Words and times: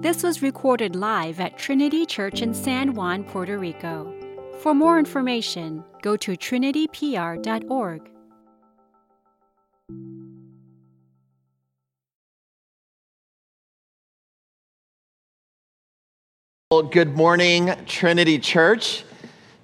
This 0.00 0.22
was 0.22 0.42
recorded 0.42 0.94
live 0.94 1.40
at 1.40 1.56
Trinity 1.56 2.04
Church 2.04 2.42
in 2.42 2.52
San 2.52 2.94
Juan, 2.94 3.24
Puerto 3.24 3.58
Rico. 3.58 4.12
For 4.60 4.74
more 4.74 4.98
information, 4.98 5.82
go 6.02 6.16
to 6.18 6.32
trinitypr.org. 6.32 8.10
Well, 16.70 16.82
good 16.82 17.16
morning, 17.16 17.74
Trinity 17.86 18.38
Church. 18.38 19.04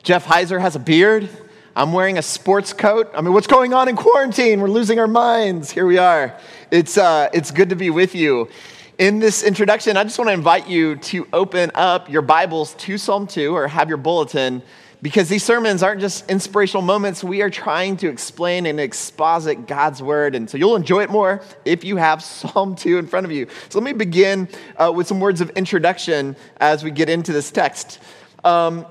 Jeff 0.03 0.25
Heiser 0.25 0.61
has 0.61 0.75
a 0.75 0.81
beard. 0.81 1.29
I'm 1.77 1.93
wearing 1.93 2.19
a 2.19 2.23
sports 2.23 2.73
coat. 2.73 3.11
I 3.15 3.21
mean, 3.21 3.33
what's 3.33 3.49
going 3.49 3.75
on 3.75 3.89
in 3.89 3.97
quarantine? 3.97 4.61
We're 4.61 4.69
losing 4.69 5.01
our 5.01 5.09
minds. 5.09 5.73
Here 5.73 5.85
we 5.85 5.99
are. 5.99 6.39
It's, 6.71 6.97
uh, 6.97 7.29
it's 7.33 7.51
good 7.51 7.71
to 7.71 7.75
be 7.75 7.91
with 7.91 8.15
you. 8.15 8.49
In 8.97 9.19
this 9.19 9.43
introduction, 9.43 9.97
I 9.97 10.05
just 10.05 10.17
want 10.17 10.29
to 10.29 10.35
invite 10.35 10.69
you 10.69 10.95
to 10.95 11.27
open 11.33 11.73
up 11.75 12.09
your 12.09 12.23
Bibles 12.23 12.75
to 12.75 12.97
Psalm 12.97 13.27
2 13.27 13.57
or 13.57 13.67
have 13.67 13.89
your 13.89 13.99
bulletin 13.99 14.63
because 15.03 15.29
these 15.29 15.43
sermons 15.43 15.83
aren't 15.83 16.01
just 16.01 16.31
inspirational 16.31 16.83
moments. 16.83 17.25
We 17.25 17.43
are 17.43 17.51
trying 17.51 17.97
to 17.99 18.09
explain 18.09 18.67
and 18.67 18.79
exposit 18.79 19.67
God's 19.67 20.01
word. 20.01 20.37
And 20.37 20.49
so 20.49 20.57
you'll 20.57 20.77
enjoy 20.77 21.03
it 21.03 21.11
more 21.11 21.43
if 21.65 21.83
you 21.83 21.97
have 21.97 22.23
Psalm 22.23 22.77
2 22.77 22.99
in 22.99 23.09
front 23.09 23.27
of 23.27 23.33
you. 23.33 23.49
So 23.69 23.81
let 23.81 23.85
me 23.85 23.93
begin 23.95 24.49
uh, 24.77 24.93
with 24.95 25.09
some 25.09 25.19
words 25.19 25.41
of 25.41 25.51
introduction 25.51 26.37
as 26.59 26.85
we 26.85 26.93
get 26.93 27.09
into 27.09 27.33
this 27.33 27.51
text. 27.51 27.99
Um, 28.45 28.87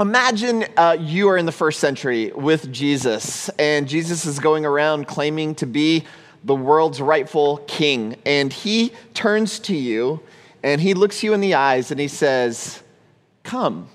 Imagine 0.00 0.64
uh, 0.76 0.96
you 0.98 1.28
are 1.28 1.36
in 1.36 1.46
the 1.46 1.52
first 1.52 1.78
century 1.78 2.32
with 2.34 2.72
Jesus, 2.72 3.48
and 3.50 3.86
Jesus 3.86 4.26
is 4.26 4.40
going 4.40 4.66
around 4.66 5.06
claiming 5.06 5.54
to 5.56 5.66
be 5.66 6.04
the 6.42 6.54
world's 6.54 7.00
rightful 7.00 7.58
king. 7.68 8.16
And 8.26 8.52
he 8.52 8.90
turns 9.14 9.60
to 9.60 9.76
you 9.76 10.20
and 10.64 10.80
he 10.80 10.94
looks 10.94 11.22
you 11.22 11.32
in 11.32 11.40
the 11.40 11.54
eyes 11.54 11.92
and 11.92 12.00
he 12.00 12.08
says, 12.08 12.82
Come, 13.44 13.88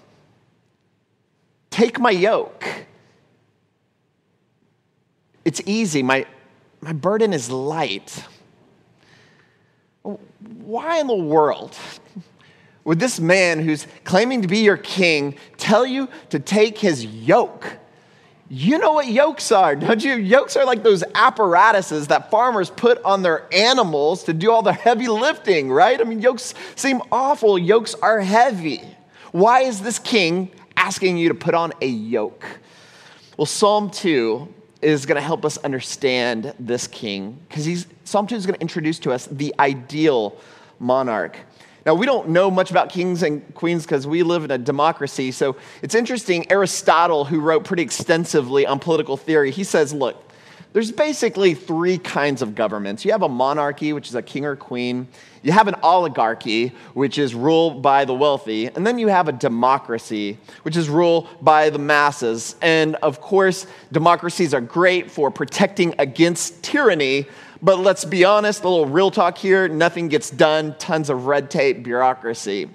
take 1.70 2.00
my 2.00 2.12
yoke. 2.12 2.66
It's 5.44 5.62
easy, 5.66 6.02
my, 6.02 6.26
my 6.80 6.94
burden 6.94 7.34
is 7.34 7.52
light. 7.52 8.24
Why 10.04 11.00
in 11.00 11.08
the 11.08 11.16
world 11.16 11.76
would 12.84 13.00
this 13.00 13.20
man 13.20 13.60
who's 13.60 13.88
claiming 14.04 14.42
to 14.42 14.48
be 14.48 14.60
your 14.60 14.78
king 14.78 15.36
tell 15.58 15.86
you 15.86 16.10
to 16.30 16.40
take 16.40 16.78
his 16.78 17.06
yoke? 17.06 17.78
You 18.52 18.80
know 18.80 18.94
what 18.94 19.08
yokes 19.08 19.52
are, 19.52 19.76
don't 19.76 20.04
you? 20.04 20.16
Yokes 20.16 20.58
are 20.58 20.66
like 20.66 20.82
those 20.82 21.04
apparatuses 21.14 22.08
that 22.08 22.32
farmers 22.32 22.72
put 22.72 23.00
on 23.04 23.22
their 23.22 23.46
animals 23.54 24.24
to 24.24 24.34
do 24.34 24.52
all 24.52 24.64
the 24.64 24.74
heavy 24.74 25.08
lifting, 25.08 25.72
right? 25.72 26.02
I 26.02 26.04
mean, 26.04 26.20
yokes 26.20 26.56
seem 26.76 27.02
awful. 27.12 27.60
Yokes 27.60 27.94
are 28.02 28.20
heavy. 28.20 28.82
Why 29.32 29.62
is 29.62 29.82
this 29.82 30.00
king 30.00 30.52
asking 30.76 31.18
you 31.18 31.30
to 31.30 31.36
put 31.36 31.54
on 31.54 31.74
a 31.82 31.86
yoke? 31.86 32.44
Well, 33.38 33.46
Psalm 33.46 33.92
2 33.92 34.52
is 34.82 35.06
going 35.06 35.18
to 35.18 35.22
help 35.22 35.46
us 35.46 35.58
understand 35.60 36.54
this 36.60 36.88
king 36.88 37.38
because 37.48 37.86
Psalm 38.04 38.26
2 38.26 38.36
is 38.36 38.46
going 38.48 38.56
to 38.56 38.62
introduce 38.62 38.98
to 39.00 39.12
us 39.12 39.28
the 39.28 39.54
ideal 39.60 40.36
monarch. 40.80 41.38
Now, 41.86 41.96
we 41.96 42.06
don't 42.06 42.30
know 42.30 42.52
much 42.52 42.72
about 42.72 42.90
kings 42.90 43.24
and 43.24 43.54
queens 43.56 43.84
because 43.84 44.06
we 44.06 44.24
live 44.24 44.44
in 44.44 44.52
a 44.52 44.58
democracy. 44.58 45.32
So 45.32 45.56
it's 45.82 45.96
interesting. 45.96 46.52
Aristotle, 46.52 47.26
who 47.26 47.40
wrote 47.40 47.64
pretty 47.64 47.84
extensively 47.84 48.66
on 48.66 48.80
political 48.80 49.18
theory, 49.18 49.52
he 49.52 49.64
says, 49.64 49.94
look, 49.94 50.26
there's 50.72 50.92
basically 50.92 51.56
three 51.56 51.98
kinds 51.98 52.44
of 52.44 52.54
governments. 52.54 53.04
You 53.04 53.12
have 53.12 53.24
a 53.24 53.30
monarchy, 53.30 53.92
which 53.92 54.08
is 54.08 54.14
a 54.14 54.22
king 54.22 54.46
or 54.46 54.56
queen. 54.56 55.08
You 55.42 55.52
have 55.52 55.68
an 55.68 55.76
oligarchy, 55.82 56.74
which 56.94 57.18
is 57.18 57.34
ruled 57.34 57.82
by 57.82 58.06
the 58.06 58.14
wealthy. 58.14 58.68
And 58.68 58.86
then 58.86 59.00
you 59.00 59.08
have 59.08 59.28
a 59.28 59.32
democracy, 59.32 60.38
which 60.62 60.78
is 60.78 60.88
ruled 60.88 61.28
by 61.42 61.72
the 61.72 61.80
masses. 61.80 62.56
And 62.62 62.96
of 62.98 63.20
course, 63.20 63.66
democracies 63.92 64.54
are 64.54 64.62
great 64.62 65.10
for 65.10 65.32
protecting 65.32 65.96
against 65.98 66.62
tyranny, 66.62 67.26
but 67.62 67.80
let's 67.80 68.06
be 68.06 68.24
honest, 68.24 68.64
a 68.64 68.70
little 68.70 68.86
real 68.86 69.12
talk 69.12 69.38
here 69.38 69.68
nothing 69.68 70.08
gets 70.08 70.30
done, 70.30 70.76
tons 70.78 71.10
of 71.10 71.26
red 71.26 71.52
tape, 71.52 71.84
bureaucracy. 71.84 72.70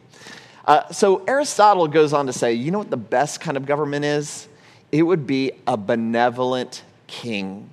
Uh, 0.64 0.90
so 0.90 1.24
Aristotle 1.26 1.88
goes 1.88 2.12
on 2.12 2.26
to 2.26 2.32
say, 2.32 2.54
you 2.54 2.70
know 2.70 2.78
what 2.78 2.90
the 2.90 2.96
best 2.96 3.40
kind 3.40 3.56
of 3.56 3.66
government 3.66 4.04
is? 4.04 4.48
It 4.92 5.02
would 5.02 5.26
be 5.26 5.52
a 5.66 5.76
benevolent 5.76 6.82
king. 7.06 7.68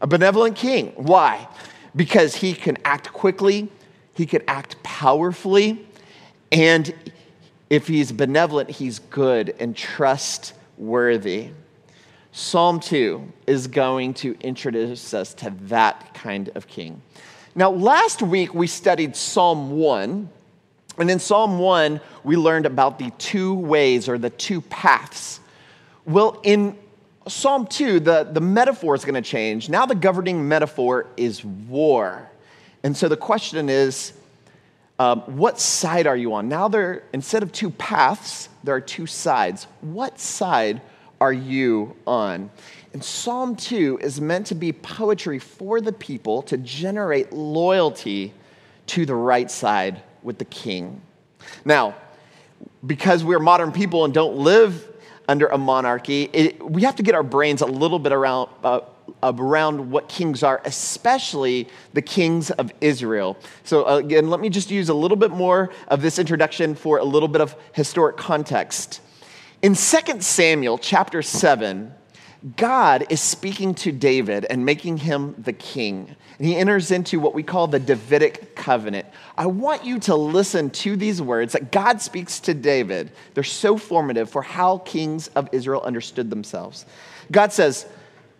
A 0.00 0.06
benevolent 0.06 0.56
king. 0.56 0.92
Why? 0.96 1.48
Because 1.94 2.36
he 2.36 2.52
can 2.54 2.78
act 2.84 3.12
quickly, 3.12 3.68
he 4.14 4.26
can 4.26 4.42
act 4.48 4.82
powerfully, 4.82 5.86
and 6.52 6.94
if 7.68 7.88
he's 7.88 8.12
benevolent, 8.12 8.70
he's 8.70 8.98
good 8.98 9.54
and 9.58 9.76
trustworthy. 9.76 11.50
Psalm 12.38 12.80
2 12.80 13.32
is 13.46 13.66
going 13.66 14.12
to 14.12 14.36
introduce 14.42 15.14
us 15.14 15.32
to 15.32 15.54
that 15.62 16.12
kind 16.12 16.50
of 16.54 16.66
king. 16.66 17.00
Now, 17.54 17.70
last 17.70 18.20
week 18.20 18.52
we 18.52 18.66
studied 18.66 19.16
Psalm 19.16 19.70
1, 19.70 20.28
and 20.98 21.10
in 21.10 21.18
Psalm 21.18 21.58
1 21.58 21.98
we 22.24 22.36
learned 22.36 22.66
about 22.66 22.98
the 22.98 23.10
two 23.12 23.54
ways 23.54 24.06
or 24.06 24.18
the 24.18 24.28
two 24.28 24.60
paths. 24.60 25.40
Well, 26.04 26.38
in 26.42 26.76
Psalm 27.26 27.66
2, 27.68 28.00
the, 28.00 28.28
the 28.30 28.42
metaphor 28.42 28.94
is 28.94 29.02
going 29.02 29.14
to 29.14 29.22
change. 29.22 29.70
Now, 29.70 29.86
the 29.86 29.94
governing 29.94 30.46
metaphor 30.46 31.06
is 31.16 31.42
war. 31.42 32.30
And 32.82 32.94
so 32.94 33.08
the 33.08 33.16
question 33.16 33.70
is, 33.70 34.12
um, 34.98 35.20
what 35.22 35.58
side 35.58 36.06
are 36.06 36.18
you 36.18 36.34
on? 36.34 36.50
Now, 36.50 36.68
there, 36.68 37.02
instead 37.14 37.42
of 37.42 37.50
two 37.50 37.70
paths, 37.70 38.50
there 38.62 38.74
are 38.74 38.80
two 38.82 39.06
sides. 39.06 39.66
What 39.80 40.20
side 40.20 40.82
are 41.20 41.32
you 41.32 41.96
on? 42.06 42.50
And 42.92 43.02
Psalm 43.02 43.56
2 43.56 43.98
is 44.02 44.20
meant 44.20 44.46
to 44.46 44.54
be 44.54 44.72
poetry 44.72 45.38
for 45.38 45.80
the 45.80 45.92
people 45.92 46.42
to 46.42 46.56
generate 46.56 47.32
loyalty 47.32 48.32
to 48.86 49.04
the 49.04 49.14
right 49.14 49.50
side 49.50 50.02
with 50.22 50.38
the 50.38 50.44
king. 50.46 51.02
Now, 51.64 51.94
because 52.86 53.24
we're 53.24 53.38
modern 53.38 53.72
people 53.72 54.04
and 54.04 54.14
don't 54.14 54.36
live 54.36 54.88
under 55.28 55.46
a 55.48 55.58
monarchy, 55.58 56.30
it, 56.32 56.70
we 56.70 56.82
have 56.82 56.96
to 56.96 57.02
get 57.02 57.14
our 57.14 57.22
brains 57.22 57.60
a 57.60 57.66
little 57.66 57.98
bit 57.98 58.12
around, 58.12 58.48
uh, 58.62 58.80
around 59.22 59.90
what 59.90 60.08
kings 60.08 60.42
are, 60.42 60.60
especially 60.64 61.68
the 61.92 62.02
kings 62.02 62.50
of 62.52 62.72
Israel. 62.80 63.36
So, 63.64 63.84
again, 63.86 64.30
let 64.30 64.40
me 64.40 64.48
just 64.48 64.70
use 64.70 64.88
a 64.88 64.94
little 64.94 65.16
bit 65.16 65.30
more 65.30 65.70
of 65.88 66.02
this 66.02 66.18
introduction 66.18 66.74
for 66.74 66.98
a 66.98 67.04
little 67.04 67.28
bit 67.28 67.40
of 67.40 67.56
historic 67.72 68.16
context. 68.16 69.00
In 69.66 69.74
2 69.74 70.20
Samuel 70.20 70.78
chapter 70.78 71.22
7, 71.22 71.92
God 72.56 73.04
is 73.10 73.20
speaking 73.20 73.74
to 73.74 73.90
David 73.90 74.46
and 74.48 74.64
making 74.64 74.98
him 74.98 75.34
the 75.38 75.52
king. 75.52 76.14
And 76.38 76.46
he 76.46 76.54
enters 76.54 76.92
into 76.92 77.18
what 77.18 77.34
we 77.34 77.42
call 77.42 77.66
the 77.66 77.80
Davidic 77.80 78.54
covenant. 78.54 79.08
I 79.36 79.46
want 79.46 79.84
you 79.84 79.98
to 79.98 80.14
listen 80.14 80.70
to 80.70 80.94
these 80.94 81.20
words 81.20 81.54
that 81.54 81.72
God 81.72 82.00
speaks 82.00 82.38
to 82.42 82.54
David. 82.54 83.10
They're 83.34 83.42
so 83.42 83.76
formative 83.76 84.30
for 84.30 84.40
how 84.40 84.78
kings 84.78 85.26
of 85.34 85.48
Israel 85.50 85.82
understood 85.82 86.30
themselves. 86.30 86.86
God 87.32 87.52
says, 87.52 87.88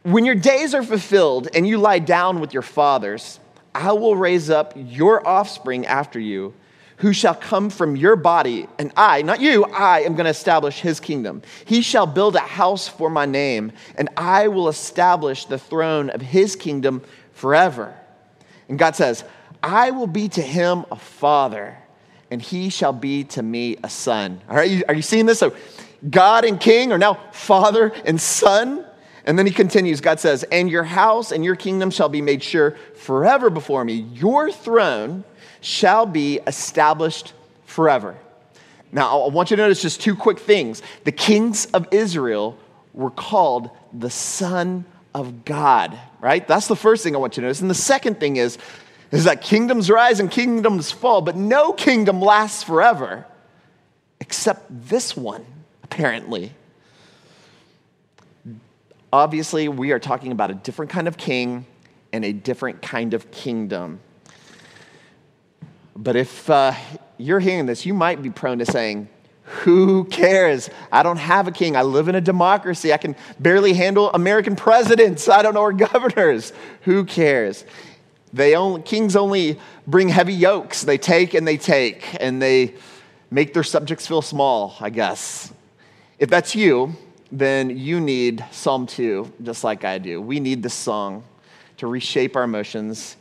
When 0.04 0.24
your 0.24 0.36
days 0.36 0.74
are 0.74 0.84
fulfilled 0.84 1.48
and 1.52 1.66
you 1.66 1.78
lie 1.78 1.98
down 1.98 2.38
with 2.38 2.52
your 2.52 2.62
fathers, 2.62 3.40
I 3.74 3.90
will 3.94 4.14
raise 4.14 4.48
up 4.48 4.74
your 4.76 5.26
offspring 5.26 5.86
after 5.86 6.20
you 6.20 6.54
who 6.98 7.12
shall 7.12 7.34
come 7.34 7.68
from 7.68 7.94
your 7.96 8.16
body, 8.16 8.66
and 8.78 8.92
I, 8.96 9.22
not 9.22 9.40
you, 9.40 9.64
I 9.64 10.00
am 10.00 10.14
going 10.14 10.24
to 10.24 10.30
establish 10.30 10.80
his 10.80 10.98
kingdom. 10.98 11.42
He 11.64 11.82
shall 11.82 12.06
build 12.06 12.36
a 12.36 12.40
house 12.40 12.88
for 12.88 13.10
my 13.10 13.26
name, 13.26 13.72
and 13.96 14.08
I 14.16 14.48
will 14.48 14.68
establish 14.68 15.44
the 15.44 15.58
throne 15.58 16.08
of 16.10 16.22
his 16.22 16.56
kingdom 16.56 17.02
forever. 17.32 17.94
And 18.68 18.78
God 18.78 18.96
says, 18.96 19.24
I 19.62 19.90
will 19.90 20.06
be 20.06 20.28
to 20.30 20.42
him 20.42 20.86
a 20.90 20.96
father, 20.96 21.76
and 22.30 22.40
he 22.40 22.70
shall 22.70 22.92
be 22.92 23.24
to 23.24 23.42
me 23.42 23.76
a 23.84 23.90
son. 23.90 24.40
All 24.48 24.56
right, 24.56 24.82
are 24.88 24.94
you 24.94 25.02
seeing 25.02 25.26
this? 25.26 25.38
So, 25.38 25.54
God 26.08 26.44
and 26.44 26.60
king 26.60 26.92
are 26.92 26.98
now 26.98 27.14
father 27.32 27.92
and 28.04 28.20
son. 28.20 28.84
And 29.24 29.36
then 29.36 29.46
he 29.46 29.52
continues 29.52 30.00
God 30.00 30.20
says, 30.20 30.44
And 30.44 30.70
your 30.70 30.84
house 30.84 31.32
and 31.32 31.44
your 31.44 31.56
kingdom 31.56 31.90
shall 31.90 32.08
be 32.08 32.22
made 32.22 32.42
sure 32.42 32.76
forever 32.94 33.50
before 33.50 33.84
me. 33.84 34.06
Your 34.14 34.52
throne 34.52 35.24
shall 35.66 36.06
be 36.06 36.38
established 36.46 37.32
forever. 37.64 38.16
Now, 38.92 39.22
I 39.22 39.28
want 39.30 39.50
you 39.50 39.56
to 39.56 39.62
notice 39.64 39.82
just 39.82 40.00
two 40.00 40.14
quick 40.14 40.38
things. 40.38 40.80
The 41.02 41.10
kings 41.10 41.66
of 41.66 41.88
Israel 41.90 42.56
were 42.94 43.10
called 43.10 43.70
the 43.92 44.08
Son 44.08 44.84
of 45.12 45.44
God, 45.44 45.98
right? 46.20 46.46
That's 46.46 46.68
the 46.68 46.76
first 46.76 47.02
thing 47.02 47.16
I 47.16 47.18
want 47.18 47.36
you 47.36 47.40
to 47.40 47.46
notice. 47.46 47.60
And 47.60 47.68
the 47.68 47.74
second 47.74 48.20
thing 48.20 48.36
is, 48.36 48.58
is 49.10 49.24
that 49.24 49.42
kingdoms 49.42 49.90
rise 49.90 50.20
and 50.20 50.30
kingdoms 50.30 50.92
fall, 50.92 51.20
but 51.20 51.34
no 51.34 51.72
kingdom 51.72 52.22
lasts 52.22 52.62
forever 52.62 53.26
except 54.20 54.66
this 54.88 55.16
one, 55.16 55.44
apparently. 55.82 56.52
obviously, 59.12 59.68
we 59.68 59.90
are 59.90 59.98
talking 59.98 60.30
about 60.30 60.52
a 60.52 60.54
different 60.54 60.92
kind 60.92 61.08
of 61.08 61.16
king 61.16 61.66
and 62.12 62.24
a 62.24 62.32
different 62.32 62.82
kind 62.82 63.14
of 63.14 63.30
kingdom. 63.32 63.98
But 65.96 66.14
if 66.14 66.48
uh, 66.50 66.74
you're 67.16 67.40
hearing 67.40 67.66
this, 67.66 67.86
you 67.86 67.94
might 67.94 68.22
be 68.22 68.30
prone 68.30 68.58
to 68.58 68.66
saying, 68.66 69.08
who 69.44 70.04
cares? 70.04 70.68
I 70.90 71.02
don't 71.02 71.18
have 71.18 71.46
a 71.46 71.52
king. 71.52 71.76
I 71.76 71.82
live 71.82 72.08
in 72.08 72.14
a 72.16 72.20
democracy. 72.20 72.92
I 72.92 72.96
can 72.96 73.14
barely 73.38 73.72
handle 73.72 74.10
American 74.12 74.56
presidents. 74.56 75.28
I 75.28 75.42
don't 75.42 75.54
know, 75.54 75.62
or 75.62 75.72
governors. 75.72 76.52
Who 76.82 77.04
cares? 77.04 77.64
They 78.32 78.56
only, 78.56 78.82
kings 78.82 79.16
only 79.16 79.58
bring 79.86 80.08
heavy 80.08 80.34
yokes. 80.34 80.82
They 80.82 80.98
take 80.98 81.32
and 81.32 81.46
they 81.46 81.56
take, 81.56 82.16
and 82.20 82.42
they 82.42 82.74
make 83.30 83.54
their 83.54 83.62
subjects 83.62 84.06
feel 84.06 84.20
small, 84.20 84.76
I 84.80 84.90
guess. 84.90 85.52
If 86.18 86.28
that's 86.28 86.54
you, 86.54 86.94
then 87.30 87.76
you 87.76 88.00
need 88.00 88.44
Psalm 88.50 88.86
2, 88.86 89.32
just 89.42 89.64
like 89.64 89.84
I 89.84 89.98
do. 89.98 90.20
We 90.20 90.40
need 90.40 90.62
this 90.62 90.74
song 90.74 91.24
to 91.78 91.86
reshape 91.86 92.36
our 92.36 92.42
emotions. 92.44 93.16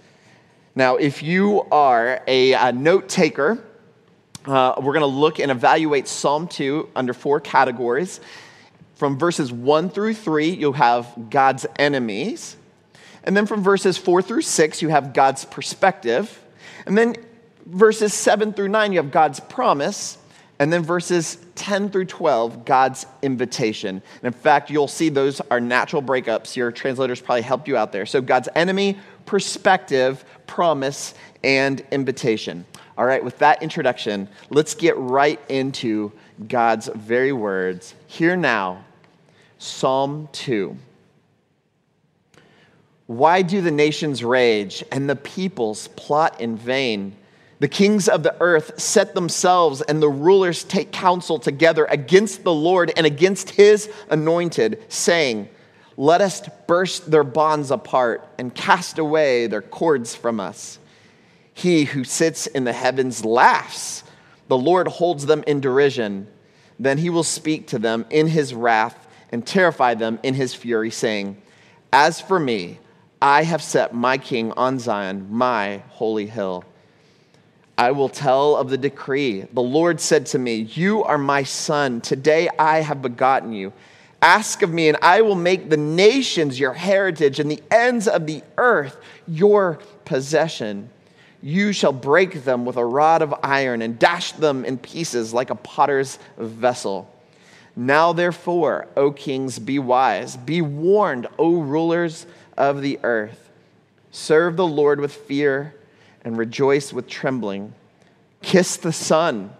Now, 0.77 0.97
if 0.97 1.23
you 1.23 1.61
are 1.71 2.21
a, 2.27 2.51
a 2.51 2.73
note 2.73 3.07
taker, 3.07 3.63
uh, 4.45 4.73
we're 4.77 4.91
going 4.91 4.99
to 4.99 5.05
look 5.05 5.39
and 5.39 5.49
evaluate 5.49 6.05
Psalm 6.05 6.49
2 6.49 6.89
under 6.93 7.13
four 7.13 7.39
categories. 7.39 8.19
From 8.95 9.17
verses 9.17 9.53
1 9.53 9.89
through 9.89 10.15
3, 10.15 10.49
you'll 10.49 10.73
have 10.73 11.29
God's 11.29 11.65
enemies. 11.77 12.57
And 13.23 13.37
then 13.37 13.45
from 13.45 13.63
verses 13.63 13.97
4 13.97 14.21
through 14.21 14.41
6, 14.41 14.81
you 14.81 14.89
have 14.89 15.13
God's 15.13 15.45
perspective. 15.45 16.43
And 16.85 16.97
then 16.97 17.15
verses 17.65 18.13
7 18.13 18.51
through 18.51 18.67
9, 18.67 18.91
you 18.91 18.99
have 18.99 19.11
God's 19.11 19.39
promise. 19.39 20.17
And 20.59 20.71
then 20.71 20.83
verses 20.83 21.37
10 21.55 21.89
through 21.89 22.05
12, 22.05 22.65
God's 22.65 23.05
invitation. 23.21 24.01
And 24.21 24.23
in 24.23 24.33
fact, 24.33 24.69
you'll 24.69 24.87
see 24.87 25.09
those 25.09 25.41
are 25.41 25.59
natural 25.59 26.01
breakups. 26.01 26.55
Your 26.55 26.71
translators 26.71 27.19
probably 27.19 27.41
helped 27.41 27.67
you 27.67 27.75
out 27.75 27.91
there. 27.91 28.05
So 28.05 28.21
God's 28.21 28.47
enemy, 28.55 28.97
perspective, 29.25 30.23
promise, 30.47 31.13
and 31.43 31.83
invitation. 31.91 32.65
All 32.97 33.05
right, 33.05 33.23
with 33.23 33.37
that 33.39 33.61
introduction, 33.61 34.29
let's 34.49 34.73
get 34.73 34.97
right 34.97 35.39
into 35.49 36.11
God's 36.47 36.89
very 36.95 37.31
words. 37.31 37.93
Here 38.07 38.35
now, 38.35 38.85
Psalm 39.57 40.29
2. 40.31 40.77
Why 43.07 43.41
do 43.41 43.61
the 43.61 43.71
nations 43.71 44.23
rage 44.23 44.83
and 44.91 45.09
the 45.09 45.15
peoples 45.15 45.89
plot 45.89 46.41
in 46.41 46.57
vain? 46.57 47.15
The 47.59 47.67
kings 47.67 48.09
of 48.09 48.23
the 48.23 48.35
earth 48.41 48.79
set 48.79 49.13
themselves, 49.13 49.81
and 49.81 50.01
the 50.01 50.09
rulers 50.09 50.63
take 50.63 50.91
counsel 50.91 51.39
together 51.39 51.85
against 51.85 52.43
the 52.43 52.53
Lord 52.53 52.91
and 52.97 53.05
against 53.05 53.51
his 53.51 53.89
anointed, 54.09 54.83
saying, 54.89 55.49
Let 55.97 56.21
us 56.21 56.41
burst 56.67 57.09
their 57.09 57.23
bonds 57.23 57.71
apart 57.71 58.27
and 58.37 58.53
cast 58.53 58.99
away 58.99 59.47
their 59.47 59.61
cords 59.61 60.13
from 60.13 60.39
us. 60.39 60.77
He 61.53 61.85
who 61.85 62.03
sits 62.03 62.47
in 62.47 62.65
the 62.65 62.73
heavens 62.73 63.23
laughs. 63.23 64.03
The 64.49 64.57
Lord 64.57 64.87
holds 64.87 65.25
them 65.25 65.43
in 65.47 65.61
derision. 65.61 66.27
Then 66.77 66.97
he 66.97 67.09
will 67.09 67.23
speak 67.23 67.67
to 67.67 67.79
them 67.79 68.05
in 68.09 68.27
his 68.27 68.53
wrath 68.53 69.07
and 69.31 69.45
terrify 69.45 69.93
them 69.93 70.19
in 70.21 70.33
his 70.33 70.53
fury, 70.53 70.91
saying, 70.91 71.41
As 71.93 72.19
for 72.19 72.39
me, 72.39 72.79
I 73.21 73.43
have 73.43 73.63
set 73.63 73.93
my 73.93 74.17
king 74.17 74.51
on 74.51 74.79
Zion, 74.79 75.27
my 75.31 75.77
holy 75.89 76.27
hill. 76.27 76.65
I 77.77 77.91
will 77.91 78.09
tell 78.09 78.55
of 78.55 78.69
the 78.69 78.77
decree. 78.77 79.41
The 79.41 79.61
Lord 79.61 79.99
said 79.99 80.25
to 80.27 80.39
me, 80.39 80.55
You 80.55 81.03
are 81.03 81.17
my 81.17 81.43
son. 81.43 82.01
Today 82.01 82.49
I 82.59 82.81
have 82.81 83.01
begotten 83.01 83.53
you. 83.53 83.73
Ask 84.25 84.63
of 84.63 84.73
me, 84.73 84.87
and 84.87 84.97
I 85.03 85.21
will 85.21 85.35
make 85.35 85.69
the 85.69 85.77
nations 85.77 86.59
your 86.59 86.73
heritage 86.73 87.39
and 87.39 87.51
the 87.51 87.61
ends 87.69 88.07
of 88.07 88.25
the 88.25 88.41
earth 88.57 88.97
your 89.27 89.77
possession. 90.03 90.89
You 91.43 91.71
shall 91.71 91.93
break 91.93 92.43
them 92.43 92.65
with 92.65 92.75
a 92.75 92.83
rod 92.83 93.21
of 93.21 93.35
iron 93.43 93.83
and 93.83 93.99
dash 93.99 94.31
them 94.31 94.65
in 94.65 94.79
pieces 94.79 95.31
like 95.31 95.51
a 95.51 95.55
potter's 95.55 96.17
vessel. 96.39 97.07
Now, 97.75 98.13
therefore, 98.13 98.87
O 98.97 99.11
kings, 99.11 99.59
be 99.59 99.77
wise. 99.77 100.37
Be 100.37 100.59
warned, 100.59 101.27
O 101.37 101.61
rulers 101.61 102.25
of 102.57 102.81
the 102.81 102.97
earth. 103.03 103.51
Serve 104.09 104.57
the 104.57 104.65
Lord 104.65 104.99
with 104.99 105.13
fear 105.13 105.75
and 106.23 106.35
rejoice 106.35 106.91
with 106.91 107.07
trembling. 107.07 107.75
Kiss 108.41 108.75
the 108.77 108.91
Son, 108.91 109.51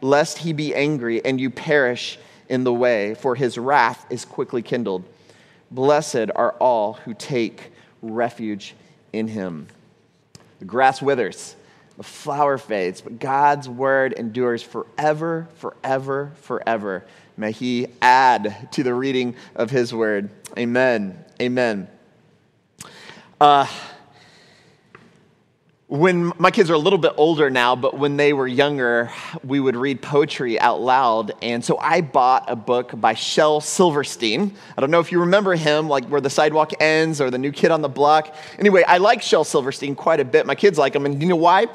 lest 0.00 0.38
he 0.38 0.54
be 0.54 0.74
angry 0.74 1.22
and 1.22 1.38
you 1.38 1.50
perish 1.50 2.18
in 2.48 2.64
the 2.64 2.72
way, 2.72 3.14
for 3.14 3.34
his 3.34 3.58
wrath 3.58 4.06
is 4.10 4.24
quickly 4.24 4.62
kindled. 4.62 5.04
Blessed 5.70 6.30
are 6.34 6.52
all 6.60 6.94
who 6.94 7.14
take 7.14 7.72
refuge 8.02 8.74
in 9.12 9.28
him. 9.28 9.68
The 10.58 10.64
grass 10.64 11.02
withers, 11.02 11.56
the 11.96 12.02
flower 12.02 12.58
fades, 12.58 13.00
but 13.00 13.18
God's 13.18 13.68
word 13.68 14.12
endures 14.12 14.62
forever, 14.62 15.48
forever, 15.56 16.32
forever. 16.42 17.04
May 17.36 17.52
He 17.52 17.88
add 18.00 18.68
to 18.72 18.82
the 18.82 18.94
reading 18.94 19.34
of 19.54 19.70
His 19.70 19.92
word. 19.92 20.30
Amen. 20.56 21.24
Amen. 21.40 21.88
Uh, 23.40 23.66
when 25.86 26.32
my 26.38 26.50
kids 26.50 26.70
are 26.70 26.74
a 26.74 26.78
little 26.78 26.98
bit 26.98 27.12
older 27.18 27.50
now, 27.50 27.76
but 27.76 27.98
when 27.98 28.16
they 28.16 28.32
were 28.32 28.46
younger, 28.46 29.10
we 29.44 29.60
would 29.60 29.76
read 29.76 30.00
poetry 30.00 30.58
out 30.58 30.80
loud. 30.80 31.32
And 31.42 31.62
so 31.62 31.76
I 31.78 32.00
bought 32.00 32.50
a 32.50 32.56
book 32.56 32.98
by 32.98 33.12
Shel 33.12 33.60
Silverstein. 33.60 34.54
I 34.76 34.80
don't 34.80 34.90
know 34.90 35.00
if 35.00 35.12
you 35.12 35.20
remember 35.20 35.54
him, 35.54 35.88
like 35.88 36.06
Where 36.06 36.22
the 36.22 36.30
Sidewalk 36.30 36.72
Ends 36.80 37.20
or 37.20 37.30
The 37.30 37.36
New 37.36 37.52
Kid 37.52 37.70
on 37.70 37.82
the 37.82 37.90
Block. 37.90 38.34
Anyway, 38.58 38.82
I 38.82 38.96
like 38.96 39.20
Shel 39.20 39.44
Silverstein 39.44 39.94
quite 39.94 40.20
a 40.20 40.24
bit. 40.24 40.46
My 40.46 40.54
kids 40.54 40.78
like 40.78 40.94
him. 40.94 41.04
And 41.04 41.20
you 41.20 41.28
know 41.28 41.36
why? 41.36 41.66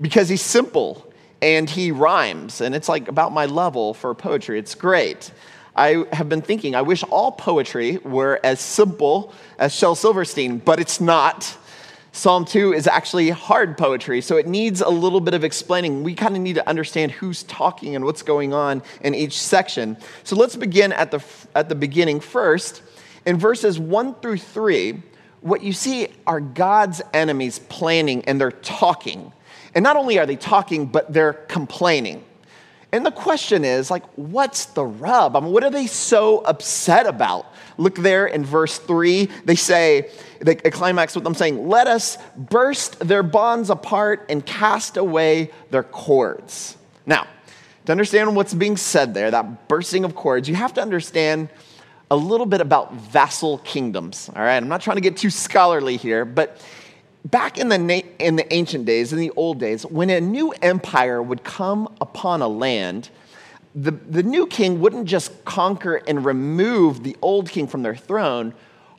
Because 0.00 0.30
he's 0.30 0.42
simple 0.42 1.06
and 1.42 1.68
he 1.68 1.92
rhymes. 1.92 2.62
And 2.62 2.74
it's 2.74 2.88
like 2.88 3.08
about 3.08 3.32
my 3.32 3.44
level 3.44 3.92
for 3.92 4.14
poetry. 4.14 4.58
It's 4.58 4.74
great. 4.74 5.30
I 5.76 6.06
have 6.14 6.28
been 6.30 6.42
thinking, 6.42 6.74
I 6.74 6.82
wish 6.82 7.04
all 7.04 7.32
poetry 7.32 7.98
were 7.98 8.40
as 8.42 8.60
simple 8.60 9.34
as 9.58 9.74
Shel 9.74 9.94
Silverstein, 9.94 10.56
but 10.56 10.80
it's 10.80 11.02
not. 11.02 11.54
Psalm 12.18 12.44
2 12.44 12.72
is 12.72 12.88
actually 12.88 13.30
hard 13.30 13.78
poetry, 13.78 14.20
so 14.20 14.36
it 14.36 14.48
needs 14.48 14.80
a 14.80 14.88
little 14.88 15.20
bit 15.20 15.34
of 15.34 15.44
explaining. 15.44 16.02
We 16.02 16.16
kind 16.16 16.34
of 16.34 16.42
need 16.42 16.56
to 16.56 16.68
understand 16.68 17.12
who's 17.12 17.44
talking 17.44 17.94
and 17.94 18.04
what's 18.04 18.22
going 18.22 18.52
on 18.52 18.82
in 19.02 19.14
each 19.14 19.40
section. 19.40 19.96
So 20.24 20.34
let's 20.34 20.56
begin 20.56 20.92
at 20.92 21.12
the, 21.12 21.24
at 21.54 21.68
the 21.68 21.76
beginning 21.76 22.18
first. 22.18 22.82
In 23.24 23.38
verses 23.38 23.78
1 23.78 24.16
through 24.16 24.38
3, 24.38 25.00
what 25.42 25.62
you 25.62 25.72
see 25.72 26.08
are 26.26 26.40
God's 26.40 27.00
enemies 27.14 27.60
planning 27.60 28.24
and 28.24 28.40
they're 28.40 28.50
talking. 28.50 29.32
And 29.76 29.84
not 29.84 29.94
only 29.94 30.18
are 30.18 30.26
they 30.26 30.34
talking, 30.34 30.86
but 30.86 31.12
they're 31.12 31.34
complaining. 31.34 32.24
And 32.90 33.04
the 33.04 33.10
question 33.10 33.64
is, 33.64 33.90
like, 33.90 34.04
what's 34.16 34.66
the 34.66 34.84
rub? 34.84 35.36
I 35.36 35.40
mean, 35.40 35.52
what 35.52 35.62
are 35.62 35.70
they 35.70 35.86
so 35.86 36.38
upset 36.38 37.06
about? 37.06 37.46
Look 37.76 37.96
there 37.96 38.26
in 38.26 38.44
verse 38.44 38.78
3. 38.78 39.28
They 39.44 39.56
say, 39.56 40.10
they 40.40 40.54
climax 40.54 41.14
with 41.14 41.24
them 41.24 41.34
saying, 41.34 41.68
Let 41.68 41.86
us 41.86 42.16
burst 42.36 43.00
their 43.00 43.22
bonds 43.22 43.68
apart 43.70 44.26
and 44.30 44.44
cast 44.44 44.96
away 44.96 45.50
their 45.70 45.82
cords. 45.82 46.76
Now, 47.04 47.26
to 47.84 47.92
understand 47.92 48.34
what's 48.34 48.54
being 48.54 48.76
said 48.76 49.14
there, 49.14 49.30
that 49.30 49.68
bursting 49.68 50.04
of 50.04 50.14
cords, 50.14 50.48
you 50.48 50.54
have 50.54 50.74
to 50.74 50.82
understand 50.82 51.48
a 52.10 52.16
little 52.16 52.46
bit 52.46 52.60
about 52.60 52.94
vassal 52.94 53.58
kingdoms. 53.58 54.30
All 54.34 54.42
right, 54.42 54.56
I'm 54.56 54.68
not 54.68 54.80
trying 54.80 54.96
to 54.96 55.02
get 55.02 55.16
too 55.16 55.30
scholarly 55.30 55.96
here, 55.96 56.24
but 56.24 56.60
back 57.24 57.58
in 57.58 57.68
the, 57.68 57.78
na- 57.78 58.08
in 58.18 58.36
the 58.36 58.52
ancient 58.52 58.84
days, 58.84 59.12
in 59.12 59.18
the 59.18 59.30
old 59.36 59.58
days, 59.58 59.84
when 59.86 60.10
a 60.10 60.20
new 60.20 60.52
empire 60.62 61.22
would 61.22 61.44
come 61.44 61.94
upon 62.00 62.42
a 62.42 62.48
land, 62.48 63.10
the, 63.74 63.92
the 63.92 64.22
new 64.22 64.46
king 64.46 64.80
wouldn't 64.80 65.06
just 65.06 65.44
conquer 65.44 65.96
and 66.06 66.24
remove 66.24 67.02
the 67.02 67.16
old 67.22 67.48
king 67.48 67.66
from 67.66 67.82
their 67.82 67.96
throne. 67.96 68.54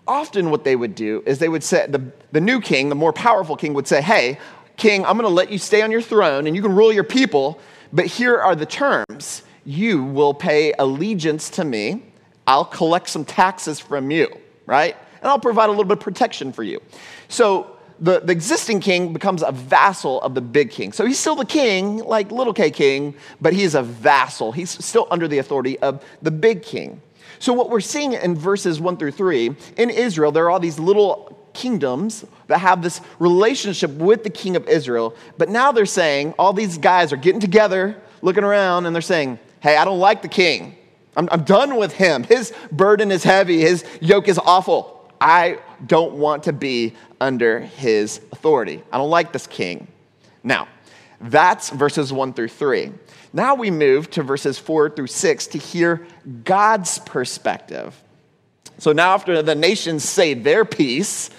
Often, 0.07 0.49
what 0.49 0.63
they 0.63 0.75
would 0.75 0.95
do 0.95 1.23
is 1.25 1.39
they 1.39 1.49
would 1.49 1.63
say, 1.63 1.85
the, 1.88 2.01
the 2.31 2.41
new 2.41 2.61
king, 2.61 2.89
the 2.89 2.95
more 2.95 3.13
powerful 3.13 3.55
king, 3.55 3.73
would 3.73 3.88
say, 3.88 4.01
Hey, 4.01 4.39
king, 4.77 5.05
I'm 5.05 5.17
going 5.17 5.29
to 5.29 5.33
let 5.33 5.51
you 5.51 5.57
stay 5.57 5.81
on 5.81 5.91
your 5.91 6.01
throne 6.01 6.47
and 6.47 6.55
you 6.55 6.61
can 6.61 6.73
rule 6.75 6.91
your 6.91 7.03
people, 7.03 7.59
but 7.93 8.05
here 8.05 8.38
are 8.39 8.55
the 8.55 8.65
terms. 8.65 9.43
You 9.65 10.03
will 10.03 10.33
pay 10.33 10.73
allegiance 10.79 11.49
to 11.51 11.63
me, 11.63 12.03
I'll 12.47 12.65
collect 12.65 13.09
some 13.09 13.25
taxes 13.25 13.79
from 13.79 14.09
you, 14.09 14.27
right? 14.65 14.95
And 15.21 15.27
I'll 15.27 15.39
provide 15.39 15.65
a 15.65 15.69
little 15.69 15.83
bit 15.83 15.97
of 15.97 16.03
protection 16.03 16.51
for 16.51 16.63
you. 16.63 16.81
So, 17.27 17.75
the, 18.01 18.20
the 18.20 18.32
existing 18.32 18.79
king 18.79 19.13
becomes 19.13 19.44
a 19.44 19.51
vassal 19.51 20.22
of 20.22 20.34
the 20.34 20.41
big 20.41 20.72
king. 20.72 20.91
So 20.91 21.06
he's 21.06 21.20
still 21.20 21.36
the 21.36 21.46
king, 21.46 21.98
like 21.98 22.32
little 22.32 22.53
k 22.53 22.72
king, 22.72 23.13
but 23.41 23.53
he 23.53 23.63
is 23.63 23.75
a 23.75 23.84
vassal. 23.84 24.51
He's 24.51 24.70
still 24.84 25.08
under 25.12 25.27
the 25.27 25.39
authority 25.39 25.77
of 25.79 26.03
the 26.22 26.32
big 26.32 26.63
king. 26.63 27.01
So, 27.39 27.53
what 27.53 27.70
we're 27.70 27.79
seeing 27.79 28.13
in 28.13 28.36
verses 28.36 28.82
one 28.82 28.98
through 28.98 29.12
three, 29.12 29.56
in 29.77 29.89
Israel, 29.89 30.32
there 30.32 30.46
are 30.46 30.50
all 30.50 30.60
these 30.60 30.77
little 30.77 31.38
kingdoms 31.53 32.25
that 32.48 32.60
have 32.60 32.82
this 32.82 33.01
relationship 33.18 33.91
with 33.91 34.24
the 34.24 34.29
king 34.29 34.56
of 34.56 34.68
Israel. 34.68 35.15
But 35.38 35.50
now 35.50 35.72
they're 35.72 35.86
saying, 35.86 36.34
all 36.38 36.51
these 36.51 36.77
guys 36.77 37.13
are 37.13 37.18
getting 37.18 37.39
together, 37.39 37.96
looking 38.22 38.44
around, 38.44 38.86
and 38.86 38.96
they're 38.96 39.01
saying, 39.01 39.39
hey, 39.62 39.77
I 39.77 39.86
don't 39.86 40.00
like 40.00 40.22
the 40.22 40.27
king. 40.27 40.75
I'm, 41.15 41.29
I'm 41.32 41.44
done 41.44 41.77
with 41.77 41.94
him. 41.94 42.24
His 42.24 42.53
burden 42.72 43.12
is 43.12 43.24
heavy, 43.24 43.60
his 43.62 43.86
yoke 44.01 44.27
is 44.27 44.38
awful. 44.38 45.10
I 45.22 45.60
don't 45.86 46.13
want 46.13 46.43
to 46.43 46.53
be 46.53 46.93
under 47.19 47.59
his 47.59 48.21
authority. 48.31 48.81
I 48.91 48.98
don't 48.98 49.09
like 49.09 49.31
this 49.31 49.48
king. 49.48 49.88
Now, 50.43 50.67
that's 51.21 51.69
verses 51.69 52.13
one 52.13 52.33
through 52.33 52.50
three. 52.50 52.91
Now 53.33 53.55
we 53.55 53.69
move 53.71 54.09
to 54.12 54.24
verses 54.24 54.57
four 54.57 54.89
through 54.89 55.07
six 55.07 55.48
to 55.48 55.57
hear 55.57 56.05
God's 56.43 57.00
perspective. 57.00 58.01
So 58.77 58.93
now, 58.93 59.13
after 59.13 59.41
the 59.41 59.55
nations 59.55 60.07
say 60.07 60.33
their 60.33 60.63
piece, 60.63 61.29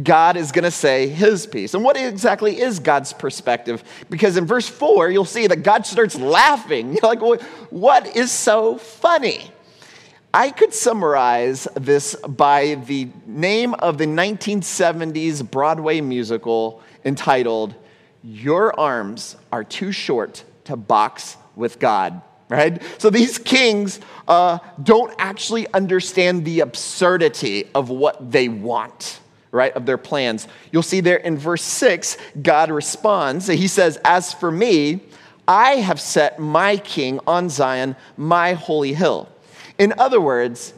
God 0.00 0.36
is 0.36 0.52
going 0.52 0.64
to 0.64 0.70
say 0.70 1.08
his 1.08 1.46
piece. 1.46 1.74
And 1.74 1.84
what 1.84 1.96
exactly 1.96 2.60
is 2.60 2.78
God's 2.78 3.12
perspective? 3.12 3.82
Because 4.08 4.36
in 4.36 4.46
verse 4.46 4.68
4, 4.68 5.10
you'll 5.10 5.24
see 5.24 5.46
that 5.46 5.62
God 5.62 5.86
starts 5.86 6.16
laughing. 6.16 6.92
You're 7.02 7.14
like, 7.14 7.42
what 7.70 8.16
is 8.16 8.30
so 8.30 8.78
funny? 8.78 9.50
I 10.34 10.50
could 10.50 10.72
summarize 10.72 11.68
this 11.74 12.14
by 12.16 12.76
the 12.86 13.08
name 13.26 13.74
of 13.74 13.98
the 13.98 14.06
1970s 14.06 15.48
Broadway 15.50 16.00
musical 16.00 16.82
entitled, 17.04 17.74
Your 18.22 18.78
Arms 18.78 19.36
Are 19.52 19.62
Too 19.62 19.92
Short 19.92 20.44
to 20.64 20.76
Box 20.76 21.36
with 21.56 21.78
God 21.78 22.22
right? 22.48 22.82
So 22.98 23.08
these 23.08 23.38
kings 23.38 23.98
uh, 24.28 24.58
don't 24.82 25.14
actually 25.18 25.72
understand 25.72 26.44
the 26.44 26.60
absurdity 26.60 27.64
of 27.74 27.88
what 27.88 28.30
they 28.30 28.50
want 28.50 29.20
right, 29.52 29.72
of 29.74 29.86
their 29.86 29.98
plans. 29.98 30.48
You'll 30.70 30.82
see 30.82 31.00
there 31.00 31.18
in 31.18 31.36
verse 31.36 31.62
6, 31.62 32.16
God 32.40 32.70
responds. 32.70 33.46
He 33.46 33.68
says, 33.68 33.98
As 34.04 34.32
for 34.32 34.50
me, 34.50 35.00
I 35.46 35.76
have 35.76 36.00
set 36.00 36.38
my 36.38 36.78
king 36.78 37.20
on 37.26 37.48
Zion, 37.48 37.96
my 38.16 38.54
holy 38.54 38.94
hill. 38.94 39.28
In 39.82 39.94
other 39.98 40.20
words, 40.20 40.74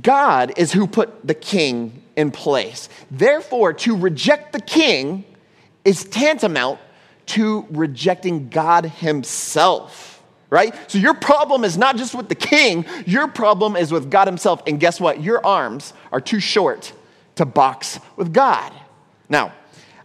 God 0.00 0.54
is 0.56 0.72
who 0.72 0.86
put 0.86 1.26
the 1.26 1.34
king 1.34 2.02
in 2.16 2.30
place. 2.30 2.88
Therefore, 3.10 3.74
to 3.74 3.94
reject 3.94 4.54
the 4.54 4.62
king 4.62 5.26
is 5.84 6.04
tantamount 6.04 6.80
to 7.26 7.66
rejecting 7.70 8.48
God 8.48 8.86
himself 8.86 10.14
right? 10.50 10.74
So 10.90 10.96
your 10.96 11.12
problem 11.12 11.62
is 11.62 11.76
not 11.76 11.98
just 11.98 12.14
with 12.14 12.30
the 12.30 12.34
king, 12.34 12.86
your 13.04 13.28
problem 13.28 13.76
is 13.76 13.92
with 13.92 14.10
God 14.10 14.26
himself. 14.26 14.62
And 14.66 14.80
guess 14.80 14.98
what? 14.98 15.22
Your 15.22 15.44
arms 15.44 15.92
are 16.10 16.22
too 16.22 16.40
short 16.40 16.94
to 17.34 17.44
box 17.44 18.00
with 18.16 18.32
God. 18.32 18.72
Now, 19.28 19.52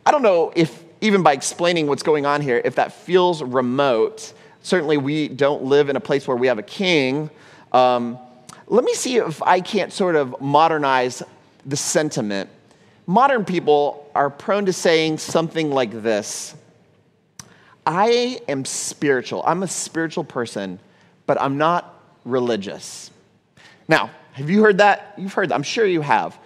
I 0.05 0.12
don't 0.12 0.22
know 0.22 0.51
if, 0.53 0.83
even 1.00 1.24
by 1.24 1.31
explaining 1.31 1.88
what's 1.88 2.03
going 2.03 2.25
on 2.25 2.41
here, 2.41 2.62
if 2.65 2.75
that 2.75 2.91
feels 2.91 3.41
remote. 3.41 4.33
Certainly, 4.63 4.98
we 4.98 5.29
don't 5.29 5.63
live 5.63 5.88
in 5.88 5.95
a 5.95 6.01
place 6.01 6.27
where 6.27 6.36
we 6.36 6.48
have 6.48 6.60
a 6.60 6.63
king. 6.63 7.29
Um, 7.74 8.18
let 8.68 8.84
me 8.84 8.94
see 8.94 9.18
if 9.18 9.42
I 9.44 9.62
can't 9.62 9.92
sort 9.92 10.15
of 10.15 10.39
modernize 10.39 11.24
the 11.65 11.75
sentiment. 11.75 12.50
Modern 13.06 13.44
people 13.44 14.10
are 14.15 14.30
prone 14.30 14.65
to 14.65 14.74
saying 14.74 15.18
something 15.18 15.72
like 15.72 15.92
this 16.03 16.56
I 17.86 18.39
am 18.48 18.63
spiritual. 18.63 19.44
I'm 19.46 19.63
a 19.63 19.68
spiritual 19.68 20.24
person, 20.24 20.80
but 21.25 21.42
I'm 21.42 21.58
not 21.58 22.01
religious. 22.24 23.12
Now, 23.88 24.12
have 24.34 24.50
you 24.50 24.63
heard 24.63 24.77
that? 24.77 25.13
You've 25.18 25.34
heard 25.34 25.50
that. 25.50 25.56
I'm 25.56 25.63
sure 25.63 25.86
you 25.86 26.01
have 26.01 26.38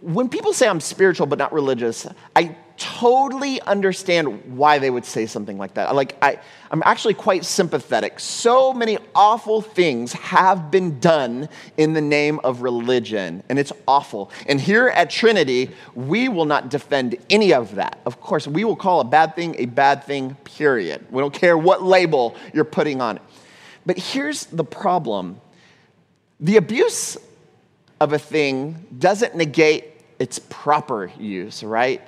when 0.00 0.28
people 0.28 0.52
say 0.52 0.68
I'm 0.68 0.80
spiritual 0.80 1.26
but 1.26 1.38
not 1.38 1.52
religious, 1.52 2.06
I 2.34 2.56
totally 2.78 3.60
understand 3.62 4.56
why 4.56 4.78
they 4.78 4.90
would 4.90 5.04
say 5.04 5.26
something 5.26 5.58
like 5.58 5.74
that. 5.74 5.94
Like, 5.94 6.16
I, 6.22 6.38
I'm 6.70 6.82
actually 6.84 7.14
quite 7.14 7.44
sympathetic. 7.44 8.18
So 8.18 8.72
many 8.72 8.98
awful 9.14 9.60
things 9.60 10.12
have 10.14 10.70
been 10.70 10.98
done 10.98 11.48
in 11.76 11.92
the 11.92 12.00
name 12.00 12.40
of 12.44 12.62
religion, 12.62 13.42
and 13.48 13.58
it's 13.58 13.72
awful. 13.86 14.30
And 14.46 14.60
here 14.60 14.88
at 14.88 15.10
Trinity, 15.10 15.70
we 15.94 16.28
will 16.28 16.44
not 16.44 16.70
defend 16.70 17.16
any 17.30 17.52
of 17.52 17.76
that. 17.76 18.00
Of 18.06 18.20
course, 18.20 18.46
we 18.46 18.64
will 18.64 18.76
call 18.76 19.00
a 19.00 19.04
bad 19.04 19.34
thing 19.34 19.54
a 19.58 19.66
bad 19.66 20.04
thing, 20.04 20.34
period. 20.44 21.06
We 21.10 21.20
don't 21.20 21.34
care 21.34 21.58
what 21.58 21.82
label 21.82 22.36
you're 22.52 22.64
putting 22.64 23.00
on 23.00 23.16
it. 23.16 23.22
But 23.86 23.98
here's 23.98 24.46
the 24.46 24.64
problem 24.64 25.40
the 26.40 26.56
abuse 26.56 27.16
of 28.00 28.12
a 28.12 28.18
thing 28.18 28.86
doesn't 28.98 29.34
negate 29.34 29.84
its 30.18 30.38
proper 30.38 31.10
use, 31.18 31.62
right? 31.62 32.02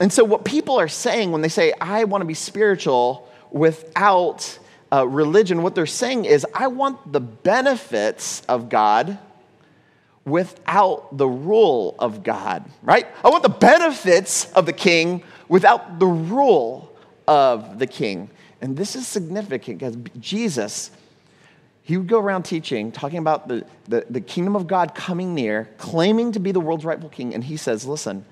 And 0.00 0.12
so, 0.12 0.24
what 0.24 0.44
people 0.44 0.78
are 0.78 0.88
saying 0.88 1.32
when 1.32 1.42
they 1.42 1.48
say, 1.48 1.72
I 1.80 2.04
want 2.04 2.22
to 2.22 2.26
be 2.26 2.34
spiritual 2.34 3.28
without 3.50 4.58
uh, 4.92 5.06
religion, 5.06 5.62
what 5.62 5.74
they're 5.74 5.86
saying 5.86 6.24
is, 6.24 6.46
I 6.54 6.66
want 6.68 7.12
the 7.12 7.20
benefits 7.20 8.42
of 8.48 8.68
God 8.68 9.18
without 10.24 11.16
the 11.16 11.26
rule 11.26 11.96
of 11.98 12.22
God, 12.22 12.64
right? 12.82 13.06
I 13.24 13.30
want 13.30 13.42
the 13.42 13.48
benefits 13.48 14.50
of 14.52 14.66
the 14.66 14.72
king 14.72 15.22
without 15.48 15.98
the 15.98 16.06
rule 16.06 16.96
of 17.26 17.78
the 17.78 17.86
king. 17.86 18.30
And 18.60 18.76
this 18.76 18.94
is 18.94 19.06
significant 19.08 19.78
because 19.78 19.96
Jesus 20.20 20.90
he 21.82 21.96
would 21.96 22.06
go 22.06 22.20
around 22.20 22.44
teaching, 22.44 22.92
talking 22.92 23.18
about 23.18 23.48
the, 23.48 23.64
the, 23.86 24.06
the, 24.08 24.20
kingdom 24.20 24.54
of 24.54 24.68
God 24.68 24.94
coming 24.94 25.34
near, 25.34 25.68
claiming 25.78 26.32
to 26.32 26.40
be 26.40 26.52
the 26.52 26.60
world's 26.60 26.84
rightful 26.84 27.08
king. 27.08 27.34
And 27.34 27.42
he 27.42 27.56
says, 27.56 27.84
Listen, 27.84 28.24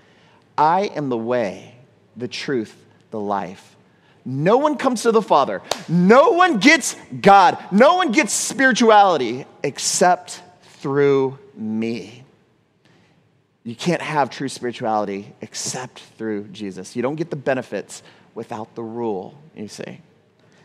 I 0.57 0.83
am 0.83 1.09
the 1.09 1.19
way, 1.19 1.75
the 2.17 2.29
truth, 2.29 2.77
the 3.11 3.19
life. 3.19 3.77
No 4.25 4.59
one 4.59 4.77
comes 4.77 5.03
to 5.03 5.13
the 5.13 5.23
Father. 5.23 5.63
No 5.89 6.31
one 6.31 6.59
gets 6.59 6.95
God. 7.21 7.59
No 7.73 7.97
one 7.97 8.13
gets 8.13 8.33
spirituality 8.33 9.47
except 9.65 10.43
through 10.63 11.39
me. 11.57 12.25
You 13.65 13.75
can't 13.75 14.03
have 14.03 14.31
true 14.31 14.49
spirituality 14.49 15.35
except 15.41 16.01
through 16.19 16.49
Jesus. 16.49 16.95
You 16.95 17.03
don't 17.03 17.17
get 17.17 17.31
the 17.31 17.37
benefits 17.37 18.03
without 18.35 18.75
the 18.75 18.83
rule, 18.83 19.35
you 19.55 19.69
see. 19.69 20.01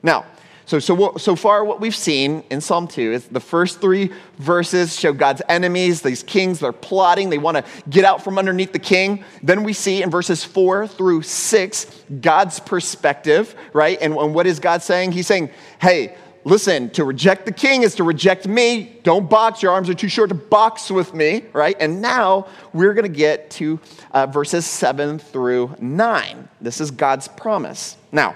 Now, 0.03 0.25
so, 0.65 0.79
so, 0.79 1.15
so 1.17 1.35
far, 1.35 1.63
what 1.63 1.79
we've 1.79 1.95
seen 1.95 2.43
in 2.49 2.59
Psalm 2.59 2.87
2 2.87 3.13
is 3.13 3.27
the 3.27 3.39
first 3.39 3.81
three 3.81 4.11
verses 4.39 4.99
show 4.99 5.13
God's 5.13 5.43
enemies, 5.47 6.01
these 6.01 6.23
kings, 6.23 6.59
they're 6.59 6.71
plotting, 6.71 7.29
they 7.29 7.37
want 7.37 7.57
to 7.57 7.63
get 7.87 8.03
out 8.03 8.23
from 8.23 8.39
underneath 8.39 8.73
the 8.73 8.79
king. 8.79 9.23
Then 9.43 9.63
we 9.63 9.73
see 9.73 10.01
in 10.01 10.09
verses 10.09 10.43
4 10.43 10.87
through 10.87 11.21
6 11.21 12.03
God's 12.19 12.59
perspective, 12.59 13.55
right? 13.73 13.99
And, 14.01 14.15
and 14.15 14.33
what 14.33 14.47
is 14.47 14.59
God 14.59 14.81
saying? 14.81 15.11
He's 15.11 15.27
saying, 15.27 15.51
hey, 15.79 16.15
listen, 16.45 16.89
to 16.91 17.03
reject 17.03 17.45
the 17.45 17.51
king 17.51 17.83
is 17.83 17.93
to 17.95 18.03
reject 18.03 18.47
me. 18.47 18.99
Don't 19.03 19.29
box, 19.29 19.61
your 19.61 19.71
arms 19.71 19.87
are 19.87 19.93
too 19.93 20.09
short 20.09 20.29
to 20.29 20.35
box 20.35 20.89
with 20.89 21.13
me, 21.13 21.45
right? 21.53 21.77
And 21.79 22.01
now 22.01 22.47
we're 22.73 22.95
going 22.95 23.11
to 23.11 23.17
get 23.17 23.51
to 23.51 23.79
uh, 24.11 24.25
verses 24.25 24.65
7 24.65 25.19
through 25.19 25.75
9. 25.79 26.49
This 26.59 26.81
is 26.81 26.89
God's 26.89 27.27
promise. 27.27 27.97
Now, 28.11 28.35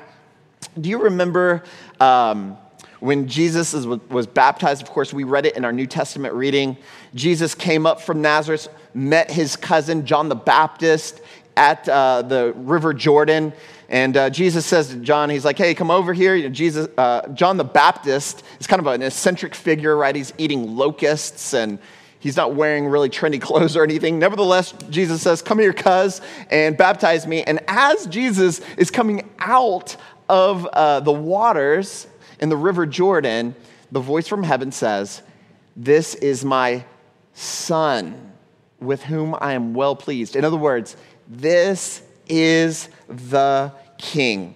do 0.80 0.90
you 0.90 1.04
remember 1.04 1.64
um, 2.00 2.58
when 3.00 3.28
Jesus 3.28 3.74
was 3.74 4.28
baptized? 4.28 4.82
Of 4.82 4.90
course, 4.90 5.14
we 5.14 5.24
read 5.24 5.46
it 5.46 5.56
in 5.56 5.66
our 5.66 5.72
New 5.72 5.88
Testament 5.88 6.34
reading. 6.34 6.78
Jesus 7.16 7.56
came 7.56 7.86
up 7.86 8.02
from 8.02 8.22
Nazareth, 8.22 8.68
met 8.94 9.32
his 9.32 9.56
cousin 9.56 10.06
John 10.06 10.30
the 10.30 10.36
Baptist 10.36 11.22
at 11.56 11.88
uh, 11.90 12.22
the 12.22 12.54
River 12.56 12.94
Jordan. 12.94 13.54
And 13.90 14.16
uh, 14.16 14.30
Jesus 14.30 14.66
says 14.66 14.90
to 14.90 14.98
John, 14.98 15.30
he's 15.30 15.44
like, 15.44 15.58
hey, 15.58 15.74
come 15.74 15.92
over 15.92 16.14
here. 16.14 16.50
Jesus, 16.50 16.88
uh, 16.98 17.28
John 17.30 17.58
the 17.58 17.64
Baptist 17.64 18.44
is 18.60 18.68
kind 18.68 18.80
of 18.80 18.88
an 18.88 19.02
eccentric 19.02 19.56
figure, 19.56 19.96
right? 19.98 20.16
He's 20.16 20.32
eating 20.38 20.76
locusts 20.76 21.54
and 21.54 21.80
he's 22.20 22.38
not 22.38 22.54
wearing 22.54 22.86
really 22.86 23.10
trendy 23.10 23.42
clothes 23.42 23.76
or 23.76 23.84
anything. 23.84 24.20
Nevertheless, 24.20 24.74
Jesus 24.90 25.22
says, 25.22 25.42
come 25.42 25.60
here, 25.60 25.74
cuz, 25.74 26.22
and 26.50 26.78
baptize 26.78 27.26
me. 27.26 27.44
And 27.44 27.60
as 27.68 28.06
Jesus 28.08 28.62
is 28.78 28.92
coming 28.92 29.30
out 29.40 29.98
of 30.30 30.66
uh, 30.68 31.02
the 31.02 31.12
waters 31.12 32.08
in 32.40 32.50
the 32.50 32.56
river 32.56 32.86
Jordan, 32.86 33.56
the 33.92 34.00
voice 34.00 34.28
from 34.28 34.44
heaven 34.44 34.72
says, 34.72 35.22
This 35.76 36.16
is 36.16 36.46
my 36.46 36.86
son 37.34 38.32
with 38.80 39.04
whom 39.04 39.36
I 39.42 39.54
am 39.54 39.74
well 39.74 39.96
pleased. 39.96 40.36
In 40.36 40.46
other 40.46 40.58
words, 40.58 40.96
this 41.28 42.02
is 42.28 42.90
the 43.08 43.74
king. 43.98 44.56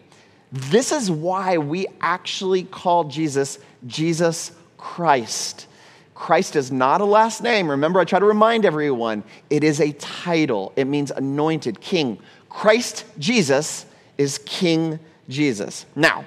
This 0.52 0.92
is 0.92 1.10
why 1.10 1.58
we 1.58 1.88
actually 2.00 2.64
call 2.64 3.06
Jesus 3.06 3.58
Jesus 3.88 4.52
Christ. 4.78 5.68
Christ 6.14 6.56
is 6.56 6.72
not 6.72 7.02
a 7.02 7.06
last 7.06 7.42
name. 7.42 7.70
Remember, 7.70 8.00
I 8.00 8.06
try 8.06 8.20
to 8.20 8.26
remind 8.26 8.66
everyone 8.66 9.24
it 9.50 9.64
is 9.64 9.82
a 9.82 9.92
title, 9.94 10.72
it 10.76 10.86
means 10.86 11.10
anointed 11.10 11.82
king. 11.82 12.20
Christ 12.50 13.06
Jesus 13.18 13.88
is 14.18 14.38
King 14.46 15.00
Jesus. 15.30 15.86
Now, 15.96 16.26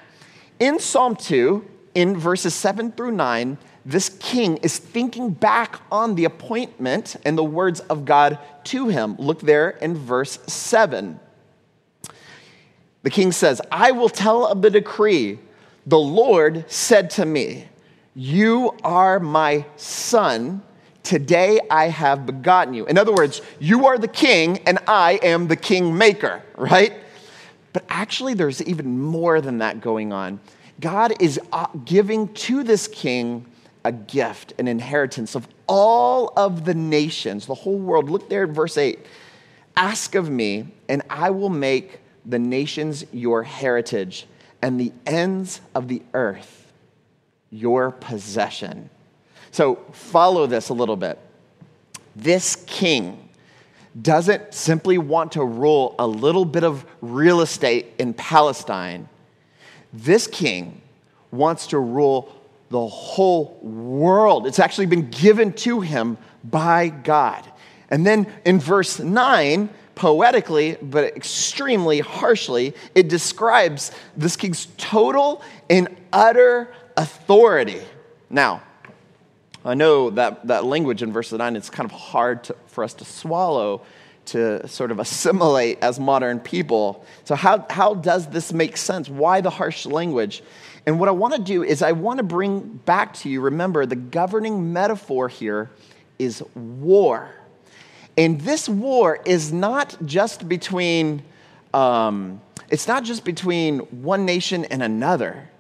in 0.59 0.79
Psalm 0.79 1.17
2, 1.17 1.65
in 1.95 2.17
verses 2.17 2.55
7 2.55 2.93
through 2.93 3.13
9, 3.13 3.59
this 3.85 4.09
king 4.09 4.57
is 4.59 4.79
thinking 4.79 5.31
back 5.31 5.81
on 5.93 6.17
the 6.17 6.25
appointment 6.25 7.17
and 7.25 7.39
the 7.39 7.45
words 7.45 7.81
of 7.81 8.05
God 8.05 8.39
to 8.65 8.89
him. 8.89 9.15
Look 9.17 9.41
there 9.41 9.71
in 9.71 9.95
verse 9.95 10.39
7. 10.47 11.21
The 13.03 13.11
king 13.11 13.31
says, 13.31 13.61
I 13.71 13.93
will 13.93 14.09
tell 14.09 14.45
of 14.45 14.63
the 14.63 14.71
decree. 14.71 15.39
The 15.87 15.99
Lord 15.99 16.65
said 16.69 17.11
to 17.11 17.25
me, 17.25 17.69
You 18.15 18.75
are 18.83 19.21
my 19.21 19.65
son. 19.77 20.63
Today 21.05 21.61
I 21.71 21.87
have 21.87 22.27
begotten 22.27 22.75
you. 22.75 22.87
In 22.87 22.99
other 22.99 23.13
words, 23.13 23.41
you 23.61 23.87
are 23.87 23.97
the 23.97 24.09
king 24.09 24.59
and 24.67 24.81
I 24.89 25.21
am 25.23 25.47
the 25.47 25.55
king 25.55 25.97
maker, 25.97 26.43
right? 26.57 26.93
But 27.77 27.85
actually, 27.91 28.33
there's 28.33 28.63
even 28.63 28.99
more 28.99 29.43
than 29.43 29.59
that 29.59 29.83
going 29.83 30.11
on. 30.11 30.41
God 30.81 31.13
is 31.21 31.39
uh, 31.53 31.67
giving 31.85 32.33
to 32.33 32.63
this 32.63 32.89
king 32.89 33.45
a 33.85 33.93
gift, 33.93 34.55
an 34.59 34.67
inheritance 34.67 35.35
of 35.35 35.47
all 35.67 36.33
of 36.39 36.65
the 36.65 36.73
nations, 36.73 37.45
the 37.45 37.55
whole 37.55 37.77
world. 37.77 38.09
Look 38.09 38.31
there 38.31 38.45
at 38.45 38.49
verse 38.49 38.79
8. 38.79 38.99
Ask 39.77 40.15
of 40.15 40.31
me, 40.31 40.69
and 40.89 41.03
I 41.11 41.29
will 41.29 41.51
make 41.51 42.01
the 42.25 42.39
nations 42.39 43.05
your 43.13 43.43
heritage, 43.43 44.27
and 44.63 44.81
the 44.81 44.91
ends 45.05 45.61
of 45.75 45.89
the 45.89 46.01
earth 46.15 46.73
your 47.51 47.91
possession. 47.91 48.89
So 49.51 49.75
follow 49.93 50.47
this 50.47 50.71
a 50.71 50.73
little 50.73 50.97
bit. 50.97 51.19
This 52.15 52.57
king 52.67 53.26
doesn't 54.03 54.53
simply 54.53 54.99
want 54.99 55.33
to 55.33 55.45
rule 55.45 55.95
a 55.99 56.07
little 56.07 56.45
bit 56.45 56.65
of 56.65 56.85
real 57.01 57.41
estate 57.41 57.95
in 57.99 58.13
Palestine. 58.15 59.09
This 59.93 60.27
king 60.27 60.81
wants 61.31 61.69
to 61.69 61.79
rule 61.79 62.33
the 62.69 62.87
whole 62.87 63.59
world. 63.63 64.47
It's 64.47 64.59
actually 64.59 64.87
been 64.87 65.11
given 65.11 65.53
to 65.55 65.81
him 65.81 66.19
by 66.45 66.89
God. 66.89 67.45
And 67.91 68.05
then 68.05 68.27
in 68.45 68.59
verse 68.59 68.99
9, 68.99 69.71
poetically, 69.95 70.77
but 70.83 71.17
extremely 71.17 72.01
harshly, 72.01 72.75
it 72.95 73.09
describes 73.09 73.93
this 74.17 74.37
king's 74.37 74.67
total 74.77 75.43
and 75.71 75.89
utter 76.13 76.73
authority. 76.97 77.81
Now, 78.29 78.63
I 79.67 79.75
know 79.75 80.11
that, 80.11 80.47
that 80.47 80.65
language 80.65 81.03
in 81.03 81.13
verse 81.13 81.33
9 81.33 81.57
is 81.57 81.71
kind 81.71 81.91
of 81.91 81.97
hard 81.97 82.45
to, 82.45 82.57
for 82.69 82.85
us 82.85 82.95
to 82.95 83.05
swallow, 83.05 83.83
to 84.27 84.67
sort 84.69 84.93
of 84.93 85.01
assimilate 85.01 85.79
as 85.83 85.99
modern 85.99 86.39
people. 86.39 87.05
So, 87.25 87.35
how, 87.35 87.67
how 87.69 87.95
does 87.95 88.29
this 88.29 88.53
make 88.53 88.77
sense? 88.77 89.09
Why 89.09 89.41
the 89.41 89.51
harsh 89.51 89.85
language? 89.85 90.43
And 90.87 91.01
what 91.01 91.09
I 91.09 91.13
want 91.13 91.35
to 91.35 91.43
do 91.43 91.65
is, 91.65 91.83
I 91.83 91.93
want 91.93 92.19
to 92.19 92.23
bring 92.23 92.61
back 92.61 93.15
to 93.15 93.29
you 93.29 93.41
remember, 93.41 93.87
the 93.87 93.97
governing 93.97 94.73
metaphor 94.73 95.29
here 95.29 95.71
is 96.19 96.45
war. 96.55 97.31
And 98.17 98.41
this 98.41 98.69
war 98.69 99.19
is 99.27 99.53
not 99.53 99.97
just 100.07 100.49
between, 100.49 101.23
um, 101.75 102.41
it's 102.71 102.87
not 102.87 103.03
just 103.03 103.25
between 103.25 103.81
one 103.81 104.25
nation 104.25 104.65
and 104.67 104.83
another. 104.83 105.51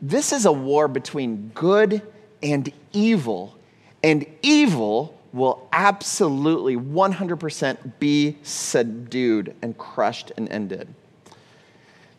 This 0.00 0.32
is 0.32 0.46
a 0.46 0.52
war 0.52 0.86
between 0.86 1.48
good 1.54 2.02
and 2.42 2.72
evil. 2.92 3.56
And 4.02 4.26
evil 4.42 5.18
will 5.32 5.68
absolutely 5.72 6.76
100% 6.76 7.98
be 7.98 8.36
subdued 8.42 9.54
and 9.62 9.76
crushed 9.76 10.32
and 10.36 10.48
ended. 10.48 10.88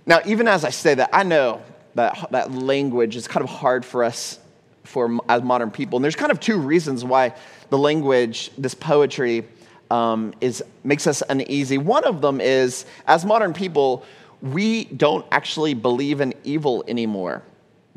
Now, 0.05 0.21
even 0.25 0.47
as 0.47 0.63
I 0.63 0.69
say 0.69 0.95
that, 0.95 1.09
I 1.13 1.23
know 1.23 1.61
that 1.95 2.27
that 2.31 2.51
language 2.51 3.15
is 3.15 3.27
kind 3.27 3.43
of 3.43 3.49
hard 3.49 3.85
for 3.85 4.03
us 4.03 4.39
for 4.83 5.19
as 5.29 5.43
modern 5.43 5.69
people. 5.69 5.97
And 5.97 6.03
there's 6.03 6.15
kind 6.15 6.31
of 6.31 6.39
two 6.39 6.57
reasons 6.57 7.03
why 7.03 7.33
the 7.69 7.77
language, 7.77 8.51
this 8.57 8.73
poetry, 8.73 9.45
um, 9.91 10.33
is, 10.41 10.63
makes 10.83 11.07
us 11.07 11.21
uneasy. 11.29 11.77
One 11.77 12.03
of 12.05 12.21
them 12.21 12.41
is, 12.41 12.85
as 13.07 13.25
modern 13.25 13.53
people, 13.53 14.03
we 14.41 14.85
don't 14.85 15.25
actually 15.31 15.73
believe 15.73 16.21
in 16.21 16.33
evil 16.43 16.83
anymore, 16.87 17.43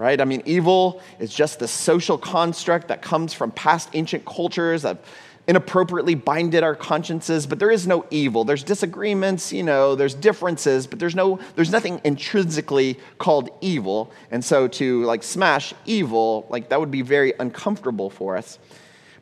right? 0.02 0.20
I 0.20 0.24
mean, 0.24 0.42
evil 0.44 1.00
is 1.20 1.32
just 1.32 1.60
the 1.60 1.68
social 1.68 2.18
construct 2.18 2.88
that 2.88 3.02
comes 3.02 3.32
from 3.32 3.52
past 3.52 3.88
ancient 3.92 4.24
cultures 4.24 4.82
that 4.82 4.98
inappropriately 5.46 6.16
binded 6.16 6.64
our 6.64 6.74
consciences, 6.74 7.46
but 7.46 7.60
there 7.60 7.70
is 7.70 7.86
no 7.86 8.04
evil. 8.10 8.44
There's 8.44 8.64
disagreements, 8.64 9.52
you 9.52 9.62
know, 9.62 9.94
there's 9.94 10.14
differences, 10.14 10.88
but 10.88 10.98
there's 10.98 11.14
no 11.14 11.38
there's 11.54 11.70
nothing 11.70 12.00
intrinsically 12.02 12.98
called 13.18 13.50
evil. 13.60 14.12
And 14.32 14.44
so 14.44 14.66
to 14.68 15.04
like 15.04 15.22
smash 15.22 15.72
evil, 15.86 16.46
like 16.48 16.68
that 16.70 16.80
would 16.80 16.90
be 16.90 17.02
very 17.02 17.32
uncomfortable 17.38 18.10
for 18.10 18.36
us. 18.36 18.58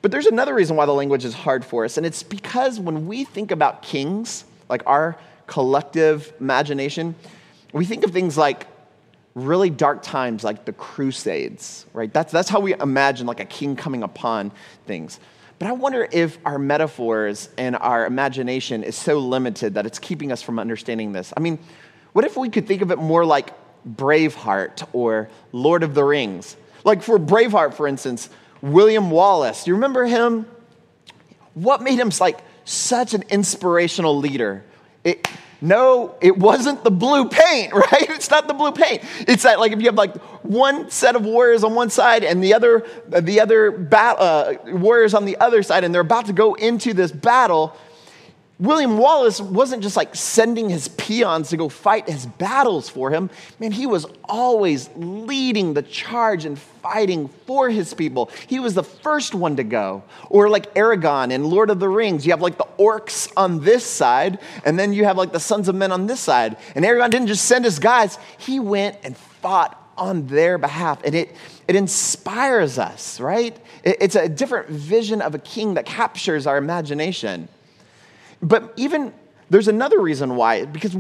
But 0.01 0.11
there's 0.11 0.27
another 0.27 0.55
reason 0.55 0.77
why 0.77 0.87
the 0.87 0.95
language 0.95 1.27
is 1.27 1.35
hard 1.35 1.63
for 1.63 1.85
us, 1.85 1.99
and 1.99 2.07
it's 2.07 2.23
because 2.23 2.81
when 2.81 3.07
we 3.07 3.25
think 3.25 3.51
about 3.51 3.83
kings, 3.83 4.45
like 4.71 4.83
our 4.87 5.19
collective 5.47 6.33
imagination, 6.41 7.15
we 7.75 7.85
think 7.85 8.05
of 8.05 8.13
things 8.13 8.39
like 8.39 8.67
really 9.35 9.71
dark 9.71 10.03
times 10.03 10.43
like 10.43 10.65
the 10.65 10.73
crusades 10.73 11.87
right 11.93 12.13
that's, 12.13 12.33
that's 12.33 12.49
how 12.49 12.61
we 12.61 12.75
imagine 12.75 13.27
like 13.27 13.41
a 13.41 13.45
king 13.45 13.77
coming 13.77 14.03
upon 14.03 14.51
things 14.87 15.21
but 15.59 15.69
i 15.69 15.73
wonder 15.73 16.09
if 16.11 16.39
our 16.45 16.59
metaphors 16.59 17.49
and 17.57 17.77
our 17.77 18.07
imagination 18.07 18.83
is 18.83 18.97
so 18.97 19.19
limited 19.19 19.75
that 19.75 19.87
it's 19.87 19.99
keeping 19.99 20.33
us 20.33 20.43
from 20.43 20.59
understanding 20.59 21.13
this 21.13 21.33
i 21.37 21.41
mean 21.41 21.59
what 22.13 22.25
if 22.25 22.37
we 22.37 22.49
could 22.49 22.67
think 22.67 22.83
of 22.83 22.91
it 22.91 22.99
more 22.99 23.25
like 23.25 23.53
braveheart 23.89 24.87
or 24.93 25.29
lord 25.53 25.83
of 25.83 25.95
the 25.95 26.05
rings 26.05 26.57
like 26.85 27.03
for 27.03 27.19
braveheart 27.19 27.75
for 27.75 27.87
instance 27.87 28.29
William 28.63 29.11
Wallace. 29.11 29.65
Do 29.65 29.71
you 29.71 29.75
remember 29.75 30.05
him? 30.05 30.47
What 31.55 31.83
made 31.83 31.99
him 31.99 32.11
like 32.21 32.41
such 32.65 33.15
an 33.15 33.25
inspirational 33.31 34.17
leader? 34.17 34.65
It, 35.05 35.27
no, 35.61 36.15
it 36.21 36.37
wasn't 36.39 36.85
the 36.85 36.91
blue 36.91 37.29
paint, 37.29 37.73
right? 37.75 38.11
It's 38.11 38.31
not 38.31 38.49
the 38.49 38.55
blue 38.55 38.73
paint. 38.73 39.03
It's 39.21 39.43
that 39.43 39.59
like 39.59 39.73
if 39.73 39.81
you 39.81 39.87
have 39.87 39.95
like 39.95 40.17
one 40.43 40.91
set 40.91 41.17
of 41.17 41.25
warriors 41.25 41.65
on 41.65 41.75
one 41.75 41.91
side 41.91 42.25
and 42.25 42.43
the 42.43 42.55
other 42.55 42.87
the 43.09 43.41
other 43.41 43.71
bat, 43.71 44.17
uh, 44.19 44.55
warriors 44.67 45.15
on 45.15 45.25
the 45.25 45.37
other 45.39 45.63
side, 45.63 45.85
and 45.85 45.95
they're 45.95 46.03
about 46.03 46.27
to 46.27 46.33
go 46.33 46.55
into 46.55 46.95
this 46.95 47.13
battle 47.13 47.77
William 48.61 48.99
Wallace 48.99 49.41
wasn't 49.41 49.83
just 49.83 49.97
like 49.97 50.15
sending 50.15 50.69
his 50.69 50.89
peons 50.89 51.49
to 51.49 51.57
go 51.57 51.71
fight 51.71 52.07
his 52.07 52.27
battles 52.27 52.91
for 52.91 53.11
him. 53.11 53.31
Man, 53.59 53.73
he 53.73 53.87
was 53.87 54.05
always 54.25 54.91
leading 54.97 55.73
the 55.73 55.83
charge 55.83 56.45
and 56.45 56.59
fighting 56.59 57.29
for 57.47 57.71
his 57.71 57.95
people. 57.95 58.31
He 58.49 58.61
was 58.61 58.75
the 58.75 58.85
first 58.85 59.35
one 59.35 59.57
to 59.57 59.65
go. 59.65 60.03
Or 60.29 60.51
like 60.51 60.75
Aragorn 60.75 61.33
in 61.33 61.45
Lord 61.49 61.71
of 61.71 61.81
the 61.81 61.89
Rings, 61.89 62.27
you 62.27 62.33
have 62.33 62.43
like 62.43 62.59
the 62.59 62.69
orcs 62.79 63.33
on 63.35 63.65
this 63.65 63.85
side, 63.85 64.39
and 64.67 64.79
then 64.79 64.93
you 64.93 65.07
have 65.07 65.17
like 65.17 65.33
the 65.33 65.41
sons 65.41 65.69
of 65.69 65.75
men 65.75 65.91
on 65.91 66.07
this 66.07 66.21
side. 66.21 66.59
And 66.75 66.85
Aragorn 66.85 67.11
didn't 67.11 67.29
just 67.29 67.47
send 67.47 67.65
his 67.65 67.79
guys, 67.79 68.19
he 68.37 68.61
went 68.61 68.99
and 69.03 69.17
fought 69.17 69.79
on 69.97 70.27
their 70.27 70.59
behalf. 70.59 71.01
And 71.03 71.15
it, 71.15 71.35
it 71.67 71.77
inspires 71.77 72.79
us, 72.79 73.21
right? 73.21 73.57
It, 73.85 73.97
it's 74.01 74.17
a 74.17 74.29
different 74.29 74.69
vision 74.69 75.23
of 75.23 75.35
a 75.35 75.39
king 75.39 75.75
that 75.75 75.87
captures 75.87 76.47
our 76.47 76.59
imagination. 76.59 77.49
But 78.43 78.73
even 78.77 79.13
there's 79.51 79.69
another 79.69 80.01
reason 80.01 80.37
why, 80.37 80.65
because 80.65 80.97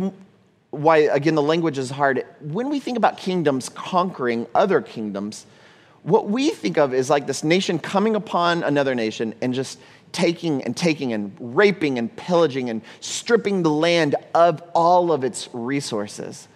why, 0.70 0.98
again, 0.98 1.34
the 1.34 1.42
language 1.42 1.78
is 1.78 1.90
hard. 1.90 2.24
When 2.40 2.68
we 2.68 2.80
think 2.80 2.96
about 2.96 3.16
kingdoms 3.16 3.68
conquering 3.68 4.46
other 4.54 4.80
kingdoms, 4.80 5.46
what 6.02 6.28
we 6.28 6.50
think 6.50 6.78
of 6.78 6.94
is 6.94 7.10
like 7.10 7.26
this 7.26 7.44
nation 7.44 7.78
coming 7.78 8.16
upon 8.16 8.62
another 8.62 8.94
nation 8.94 9.34
and 9.42 9.52
just 9.52 9.78
taking 10.12 10.62
and 10.64 10.76
taking 10.76 11.12
and 11.12 11.36
raping 11.38 11.98
and 11.98 12.14
pillaging 12.16 12.70
and 12.70 12.82
stripping 13.00 13.62
the 13.62 13.70
land 13.70 14.16
of 14.34 14.62
all 14.74 15.12
of 15.12 15.24
its 15.24 15.48
resources. 15.52 16.48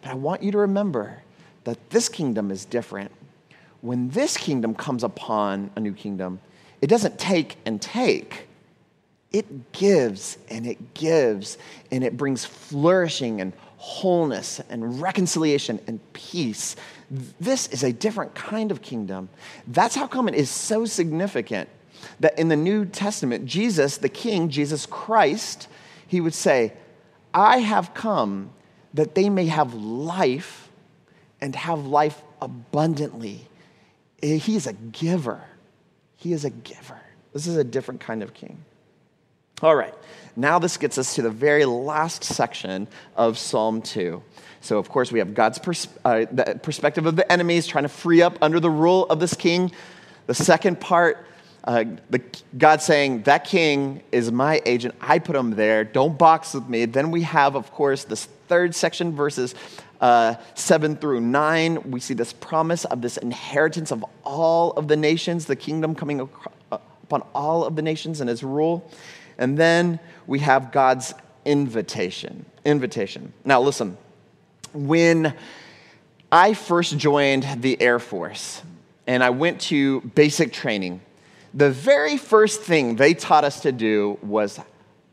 But 0.00 0.12
I 0.12 0.14
want 0.14 0.42
you 0.42 0.52
to 0.52 0.58
remember 0.58 1.22
that 1.64 1.90
this 1.90 2.08
kingdom 2.08 2.50
is 2.50 2.64
different. 2.64 3.10
When 3.80 4.10
this 4.10 4.36
kingdom 4.36 4.74
comes 4.74 5.02
upon 5.02 5.70
a 5.76 5.80
new 5.80 5.92
kingdom, 5.92 6.40
it 6.80 6.86
doesn't 6.86 7.18
take 7.18 7.56
and 7.66 7.80
take 7.80 8.46
it 9.32 9.72
gives 9.72 10.38
and 10.48 10.66
it 10.66 10.94
gives 10.94 11.58
and 11.90 12.04
it 12.04 12.16
brings 12.16 12.44
flourishing 12.44 13.40
and 13.40 13.52
wholeness 13.76 14.60
and 14.70 15.00
reconciliation 15.00 15.80
and 15.86 16.00
peace. 16.12 16.76
This 17.40 17.66
is 17.68 17.82
a 17.82 17.92
different 17.92 18.34
kind 18.34 18.70
of 18.70 18.80
kingdom. 18.82 19.28
That's 19.66 19.94
how 19.94 20.06
come 20.06 20.28
it 20.28 20.34
is 20.34 20.50
so 20.50 20.84
significant 20.84 21.68
that 22.20 22.38
in 22.38 22.48
the 22.48 22.56
New 22.56 22.84
Testament, 22.84 23.46
Jesus, 23.46 23.96
the 23.96 24.08
King, 24.08 24.48
Jesus 24.48 24.86
Christ, 24.86 25.68
he 26.06 26.20
would 26.20 26.34
say, 26.34 26.72
I 27.34 27.58
have 27.58 27.94
come 27.94 28.50
that 28.94 29.14
they 29.14 29.30
may 29.30 29.46
have 29.46 29.74
life 29.74 30.68
and 31.40 31.56
have 31.56 31.86
life 31.86 32.22
abundantly. 32.40 33.48
He 34.20 34.54
is 34.54 34.66
a 34.66 34.74
giver. 34.74 35.42
He 36.16 36.32
is 36.32 36.44
a 36.44 36.50
giver. 36.50 37.00
This 37.32 37.46
is 37.46 37.56
a 37.56 37.64
different 37.64 38.00
kind 38.00 38.22
of 38.22 38.34
king. 38.34 38.64
All 39.62 39.76
right, 39.76 39.94
now 40.34 40.58
this 40.58 40.76
gets 40.76 40.98
us 40.98 41.14
to 41.14 41.22
the 41.22 41.30
very 41.30 41.64
last 41.64 42.24
section 42.24 42.88
of 43.14 43.38
Psalm 43.38 43.80
2. 43.80 44.20
So, 44.60 44.76
of 44.76 44.88
course, 44.88 45.12
we 45.12 45.20
have 45.20 45.34
God's 45.34 45.60
pers- 45.60 45.86
uh, 46.04 46.24
perspective 46.64 47.06
of 47.06 47.14
the 47.14 47.30
enemies 47.30 47.68
trying 47.68 47.84
to 47.84 47.88
free 47.88 48.22
up 48.22 48.38
under 48.42 48.58
the 48.58 48.68
rule 48.68 49.06
of 49.06 49.20
this 49.20 49.34
king. 49.34 49.70
The 50.26 50.34
second 50.34 50.80
part, 50.80 51.24
uh, 51.62 51.84
the, 52.10 52.20
God 52.58 52.82
saying, 52.82 53.22
That 53.22 53.44
king 53.44 54.02
is 54.10 54.32
my 54.32 54.60
agent. 54.66 54.96
I 55.00 55.20
put 55.20 55.36
him 55.36 55.52
there. 55.52 55.84
Don't 55.84 56.18
box 56.18 56.54
with 56.54 56.68
me. 56.68 56.86
Then 56.86 57.12
we 57.12 57.22
have, 57.22 57.54
of 57.54 57.70
course, 57.70 58.02
this 58.02 58.24
third 58.48 58.74
section, 58.74 59.14
verses 59.14 59.54
uh, 60.00 60.34
7 60.56 60.96
through 60.96 61.20
9, 61.20 61.88
we 61.88 62.00
see 62.00 62.14
this 62.14 62.32
promise 62.32 62.84
of 62.86 63.00
this 63.00 63.16
inheritance 63.16 63.92
of 63.92 64.04
all 64.24 64.72
of 64.72 64.88
the 64.88 64.96
nations, 64.96 65.46
the 65.46 65.54
kingdom 65.54 65.94
coming 65.94 66.20
uh, 66.20 66.78
upon 67.04 67.22
all 67.32 67.64
of 67.64 67.76
the 67.76 67.82
nations 67.82 68.20
and 68.20 68.28
his 68.28 68.42
rule. 68.42 68.90
And 69.38 69.58
then 69.58 69.98
we 70.26 70.40
have 70.40 70.72
God's 70.72 71.14
invitation. 71.44 72.44
Invitation. 72.64 73.32
Now, 73.44 73.60
listen, 73.60 73.96
when 74.72 75.34
I 76.30 76.54
first 76.54 76.96
joined 76.96 77.46
the 77.58 77.80
Air 77.80 77.98
Force 77.98 78.62
and 79.06 79.22
I 79.22 79.30
went 79.30 79.60
to 79.62 80.00
basic 80.00 80.52
training, 80.52 81.00
the 81.54 81.70
very 81.70 82.16
first 82.16 82.62
thing 82.62 82.96
they 82.96 83.14
taught 83.14 83.44
us 83.44 83.60
to 83.60 83.72
do 83.72 84.18
was 84.22 84.58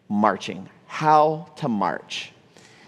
marching, 0.08 0.70
how 0.88 1.50
to 1.58 1.68
march. 1.68 2.32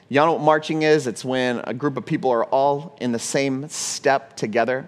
Y'all 0.08 0.26
know 0.26 0.34
what 0.34 0.42
marching 0.42 0.84
is? 0.84 1.08
It's 1.08 1.24
when 1.24 1.62
a 1.66 1.74
group 1.74 1.98
of 1.98 2.06
people 2.06 2.32
are 2.32 2.46
all 2.46 2.98
in 3.00 3.12
the 3.12 3.20
same 3.20 3.70
step 3.70 4.36
together. 4.36 4.88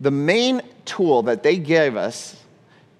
The 0.00 0.10
main 0.10 0.60
tool 0.84 1.22
that 1.24 1.42
they 1.42 1.56
gave 1.56 1.96
us 1.96 2.36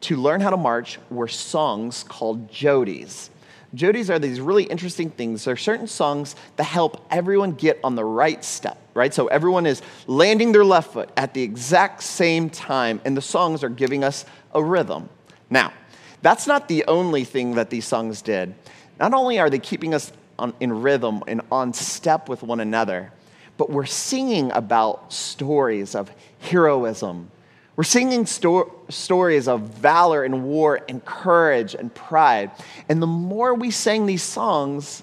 to 0.04 0.16
learn 0.16 0.42
how 0.42 0.50
to 0.50 0.56
march 0.58 0.98
were 1.10 1.28
songs 1.28 2.04
called 2.06 2.50
jodies. 2.50 3.30
Jodies 3.74 4.10
are 4.10 4.18
these 4.18 4.38
really 4.38 4.64
interesting 4.64 5.08
things. 5.08 5.44
There 5.44 5.54
are 5.54 5.56
certain 5.56 5.86
songs 5.86 6.36
that 6.56 6.64
help 6.64 7.06
everyone 7.10 7.52
get 7.52 7.80
on 7.82 7.94
the 7.94 8.04
right 8.04 8.44
step, 8.44 8.76
right? 8.92 9.14
So 9.14 9.28
everyone 9.28 9.64
is 9.64 9.80
landing 10.06 10.52
their 10.52 10.64
left 10.64 10.92
foot 10.92 11.08
at 11.16 11.32
the 11.32 11.42
exact 11.42 12.02
same 12.02 12.50
time, 12.50 13.00
and 13.06 13.16
the 13.16 13.22
songs 13.22 13.64
are 13.64 13.70
giving 13.70 14.04
us 14.04 14.26
a 14.54 14.62
rhythm. 14.62 15.08
Now, 15.48 15.72
that's 16.20 16.46
not 16.46 16.68
the 16.68 16.84
only 16.86 17.24
thing 17.24 17.54
that 17.54 17.70
these 17.70 17.86
songs 17.86 18.20
did. 18.20 18.54
Not 19.00 19.14
only 19.14 19.38
are 19.38 19.48
they 19.48 19.58
keeping 19.58 19.94
us 19.94 20.12
on, 20.38 20.52
in 20.60 20.82
rhythm 20.82 21.22
and 21.26 21.40
on 21.50 21.72
step 21.72 22.28
with 22.28 22.42
one 22.42 22.60
another, 22.60 23.10
but 23.56 23.70
we're 23.70 23.86
singing 23.86 24.52
about 24.52 25.14
stories 25.14 25.94
of 25.94 26.10
heroism 26.40 27.30
we're 27.76 27.84
singing 27.84 28.26
sto- 28.26 28.72
stories 28.88 29.48
of 29.48 29.62
valor 29.62 30.22
and 30.22 30.44
war 30.44 30.80
and 30.88 31.04
courage 31.04 31.74
and 31.74 31.92
pride. 31.92 32.50
And 32.88 33.02
the 33.02 33.06
more 33.06 33.54
we 33.54 33.70
sang 33.70 34.06
these 34.06 34.22
songs, 34.22 35.02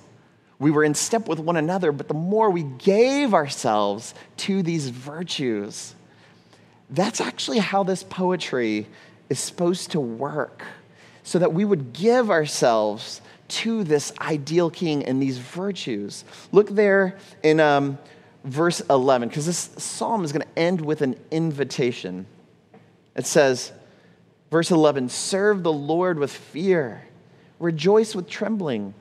we 0.58 0.72
were 0.72 0.84
in 0.84 0.94
step 0.94 1.28
with 1.28 1.40
one 1.40 1.58
another, 1.58 1.92
but 1.92 2.08
the 2.08 2.14
more 2.14 2.50
we 2.50 2.64
gave 2.64 3.34
ourselves 3.34 4.14
to 4.38 4.64
these 4.64 4.90
virtues, 4.90 5.96
that's 6.90 7.20
actually 7.20 7.60
how 7.60 7.84
this 7.84 8.04
poetry 8.04 8.88
is 9.30 9.40
supposed 9.40 9.92
to 9.92 10.00
work. 10.00 10.64
So 11.24 11.40
that 11.40 11.54
we 11.54 11.66
would 11.66 11.94
give 11.94 12.32
ourselves 12.32 13.22
to 13.50 13.84
this 13.84 14.14
ideal 14.20 14.70
king 14.70 15.04
and 15.06 15.22
these 15.22 15.38
virtues. 15.38 16.24
Look 16.52 16.70
there 16.70 17.18
in 17.44 17.60
um, 17.60 17.98
verse 18.44 18.80
11, 18.90 19.28
because 19.28 19.46
this 19.46 19.70
psalm 19.78 20.24
is 20.24 20.32
going 20.32 20.42
to 20.42 20.60
end 20.60 20.82
with 20.82 21.02
an 21.02 21.16
invitation. 21.32 22.26
It 23.22 23.28
says, 23.28 23.72
verse 24.50 24.72
11, 24.72 25.10
serve 25.10 25.62
the 25.62 25.72
Lord 25.72 26.18
with 26.18 26.32
fear, 26.32 27.04
rejoice 27.60 28.16
with 28.16 28.28
trembling, 28.28 28.96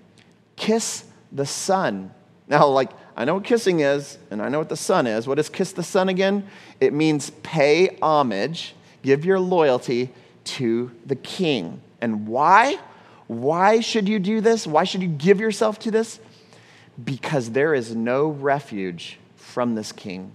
kiss 0.57 1.05
the 1.33 1.47
Son. 1.47 2.11
Now, 2.47 2.67
like, 2.67 2.91
I 3.17 3.25
know 3.25 3.37
what 3.37 3.45
kissing 3.45 3.81
is, 3.81 4.19
and 4.31 4.43
I 4.43 4.51
know 4.51 4.59
what 4.59 4.69
the 4.69 4.77
Son 4.77 5.07
is. 5.07 5.27
What 5.27 5.39
is 5.39 5.49
kiss 5.49 5.73
the 5.73 5.83
Son 5.83 6.11
again? 6.11 6.47
It 6.81 6.93
means 6.93 7.31
pay 7.43 7.97
homage, 8.03 8.75
give 9.01 9.25
your 9.25 9.41
loyalty 9.41 10.11
to 10.45 10.91
the 11.07 11.17
King. 11.17 11.81
And 12.03 12.29
why? 12.29 12.79
Why 13.27 13.81
should 13.81 14.07
you 14.07 14.19
do 14.19 14.43
this? 14.43 14.67
Why 14.67 14.85
should 14.85 15.01
you 15.01 15.09
give 15.09 15.41
yourself 15.41 15.79
to 15.79 15.91
this? 15.91 16.21
Because 17.03 17.53
there 17.53 17.73
is 17.73 17.97
no 17.97 18.29
refuge 18.29 19.19
from 19.37 19.77
this 19.77 19.93
King. 19.93 20.33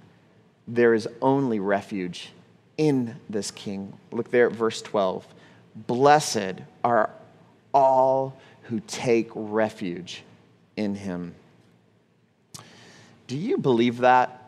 There 0.68 0.96
is 0.96 1.08
only 1.22 1.60
refuge 1.60 2.32
in 2.78 3.16
this 3.30 3.52
king. 3.52 3.94
Look 4.12 4.32
there 4.32 4.48
at 4.48 4.54
verse 4.54 4.82
12. 4.82 5.26
Blessed 5.76 6.56
are 6.84 7.10
all 7.74 8.38
who 8.64 8.80
take 8.88 9.30
refuge 9.34 10.24
in 10.76 10.96
him. 10.96 11.36
Do 13.28 13.38
you 13.38 13.58
believe 13.58 14.00
that? 14.00 14.42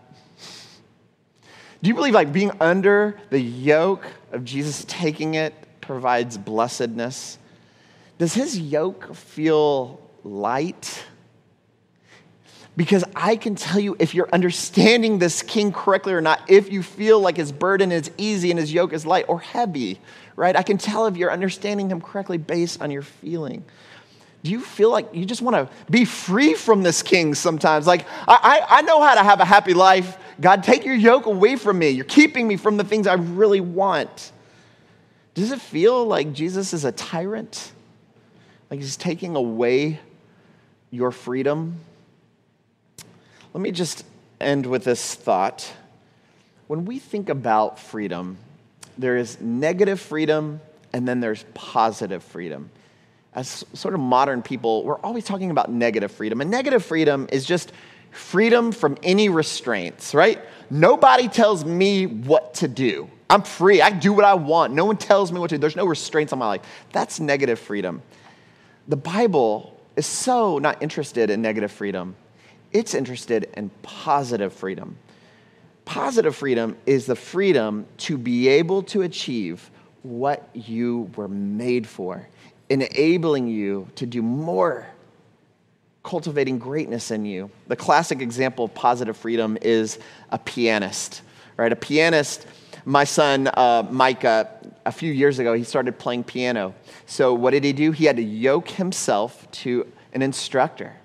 Do 1.82 1.90
you 1.90 1.94
believe 1.94 2.13
like 2.13 2.34
being 2.34 2.52
under 2.60 3.20
the 3.30 3.40
yoke 3.40 4.06
of 4.32 4.44
Jesus 4.44 4.86
taking 4.88 5.36
it 5.36 5.54
provides 5.82 6.38
blessedness? 6.38 7.38
Does 8.18 8.34
his 8.34 8.60
yoke 8.60 9.13
feel 9.13 10.02
light? 10.24 11.04
Because 12.78 13.04
I 13.16 13.36
can 13.38 13.56
tell 13.56 13.80
you 13.80 13.96
if 13.98 14.13
you're 14.13 14.30
understanding 14.32 15.18
this 15.18 15.42
king 15.42 15.72
correctly 15.72 16.13
or 16.13 16.22
not, 16.22 16.42
if 16.48 16.72
you 16.72 16.84
feel 16.84 17.20
like 17.20 17.36
his 17.36 17.52
burden 17.52 17.92
is 17.92 18.12
easy 18.20 18.52
and 18.52 18.60
his 18.60 18.72
yoke 18.72 18.94
is 18.94 19.04
light 19.04 19.26
or 19.28 19.40
heavy, 19.40 20.00
right? 20.36 20.56
I 20.56 20.62
can 20.62 20.78
tell 20.78 21.08
if 21.08 21.18
you're 21.18 21.32
understanding 21.32 21.90
him 21.90 22.00
correctly 22.00 22.38
based 22.38 22.80
on 22.80 22.92
your 22.92 23.02
feeling. 23.02 23.66
Do 24.44 24.52
you 24.52 24.62
feel 24.62 24.92
like 24.92 25.10
you 25.12 25.26
just 25.26 25.42
want 25.42 25.56
to 25.56 25.76
be 25.90 26.06
free 26.06 26.54
from 26.54 26.84
this 26.84 27.02
king 27.02 27.34
sometimes? 27.34 27.88
Like, 27.88 28.06
I, 28.28 28.62
I, 28.70 28.78
I 28.78 28.82
know 28.84 29.02
how 29.02 29.16
to 29.16 29.24
have 29.24 29.40
a 29.40 29.46
happy 29.46 29.74
life. 29.74 30.16
God, 30.40 30.63
take 30.63 30.86
your 30.86 30.94
yoke 30.94 31.26
away 31.26 31.56
from 31.56 31.80
me. 31.80 31.90
You're 31.90 32.06
keeping 32.06 32.48
me 32.48 32.58
from 32.58 32.78
the 32.78 32.84
things 32.84 33.08
I 33.08 33.16
really 33.16 33.60
want. 33.60 34.32
Does 35.34 35.52
it 35.52 35.60
feel 35.60 36.06
like 36.06 36.32
Jesus 36.32 36.74
is 36.74 36.86
a 36.86 36.92
tyrant? 36.92 37.72
Like 38.70 38.80
he's 38.80 38.98
taking 38.98 39.36
away 39.36 40.00
your 40.92 41.12
freedom? 41.12 41.80
Let 43.54 43.62
me 43.62 43.72
just 43.72 44.06
end 44.40 44.66
with 44.66 44.84
this 44.84 45.16
thought. 45.16 45.72
When 46.68 46.86
we 46.86 47.00
think 47.00 47.30
about 47.30 47.80
freedom, 47.80 48.38
there 48.98 49.18
is 49.18 49.40
negative 49.40 50.00
freedom 50.00 50.60
and 50.94 51.08
then 51.08 51.20
there's 51.20 51.46
positive 51.54 52.24
freedom. 52.24 52.70
As 53.34 53.64
sort 53.74 53.94
of 53.94 54.00
modern 54.00 54.42
people, 54.42 54.84
we're 54.84 55.00
always 55.00 55.24
talking 55.24 55.52
about 55.52 55.72
negative 55.72 56.12
freedom. 56.12 56.42
And 56.42 56.50
negative 56.50 56.84
freedom 56.84 57.28
is 57.32 57.46
just 57.46 57.72
freedom 58.12 58.72
from 58.72 58.98
any 59.04 59.30
restraints, 59.30 60.14
right? 60.14 60.44
Nobody 60.70 61.28
tells 61.28 61.64
me 61.64 62.06
what 62.06 62.56
to 62.56 62.68
do. 62.68 63.10
I'm 63.30 63.44
free. 63.44 63.82
I 63.82 63.92
do 63.92 64.14
what 64.14 64.26
I 64.26 64.34
want. 64.34 64.74
No 64.74 64.86
one 64.86 64.98
tells 64.98 65.32
me 65.32 65.40
what 65.40 65.50
to 65.50 65.56
do. 65.56 65.60
There's 65.60 65.76
no 65.76 65.86
restraints 65.86 66.34
on 66.34 66.40
my 66.40 66.48
life. 66.48 66.62
That's 66.92 67.20
negative 67.20 67.60
freedom. 67.60 68.02
The 68.88 68.96
Bible 68.96 69.80
is 69.96 70.06
so 70.06 70.58
not 70.58 70.82
interested 70.82 71.30
in 71.30 71.42
negative 71.42 71.72
freedom. 71.72 72.16
It's 72.72 72.94
interested 72.94 73.50
in 73.56 73.70
positive 73.82 74.54
freedom. 74.54 74.98
Positive 75.86 76.36
freedom 76.36 76.76
is 76.86 77.06
the 77.06 77.16
freedom 77.16 77.86
to 77.98 78.18
be 78.18 78.50
able 78.50 78.84
to 78.84 79.04
achieve 79.04 79.72
what 80.04 80.50
you 80.54 81.10
were 81.16 81.28
made 81.28 81.88
for, 81.88 82.28
enabling 82.70 83.48
you 83.48 83.88
to 83.96 84.06
do 84.06 84.22
more, 84.22 84.86
cultivating 86.04 86.60
greatness 86.60 87.12
in 87.12 87.26
you. 87.26 87.50
The 87.68 87.76
classic 87.76 88.22
example 88.22 88.66
of 88.66 88.74
positive 88.74 89.16
freedom 89.16 89.58
is 89.62 89.98
a 90.30 90.38
pianist, 90.38 91.22
right? 91.56 91.72
A 91.72 91.76
pianist, 91.76 92.46
my 92.84 93.06
son 93.06 93.48
uh, 93.54 93.88
Micah, 93.90 94.50
a 94.86 94.92
few 94.92 95.12
years 95.12 95.40
ago, 95.40 95.54
he 95.54 95.64
started 95.64 95.98
playing 95.98 96.24
piano. 96.24 96.74
So, 97.06 97.34
what 97.34 97.52
did 97.52 97.64
he 97.64 97.74
do? 97.74 97.92
He 97.92 98.06
had 98.06 98.18
to 98.18 98.24
yoke 98.24 98.70
himself 98.70 99.50
to 99.52 99.86
an 100.14 100.22
instructor 100.22 100.96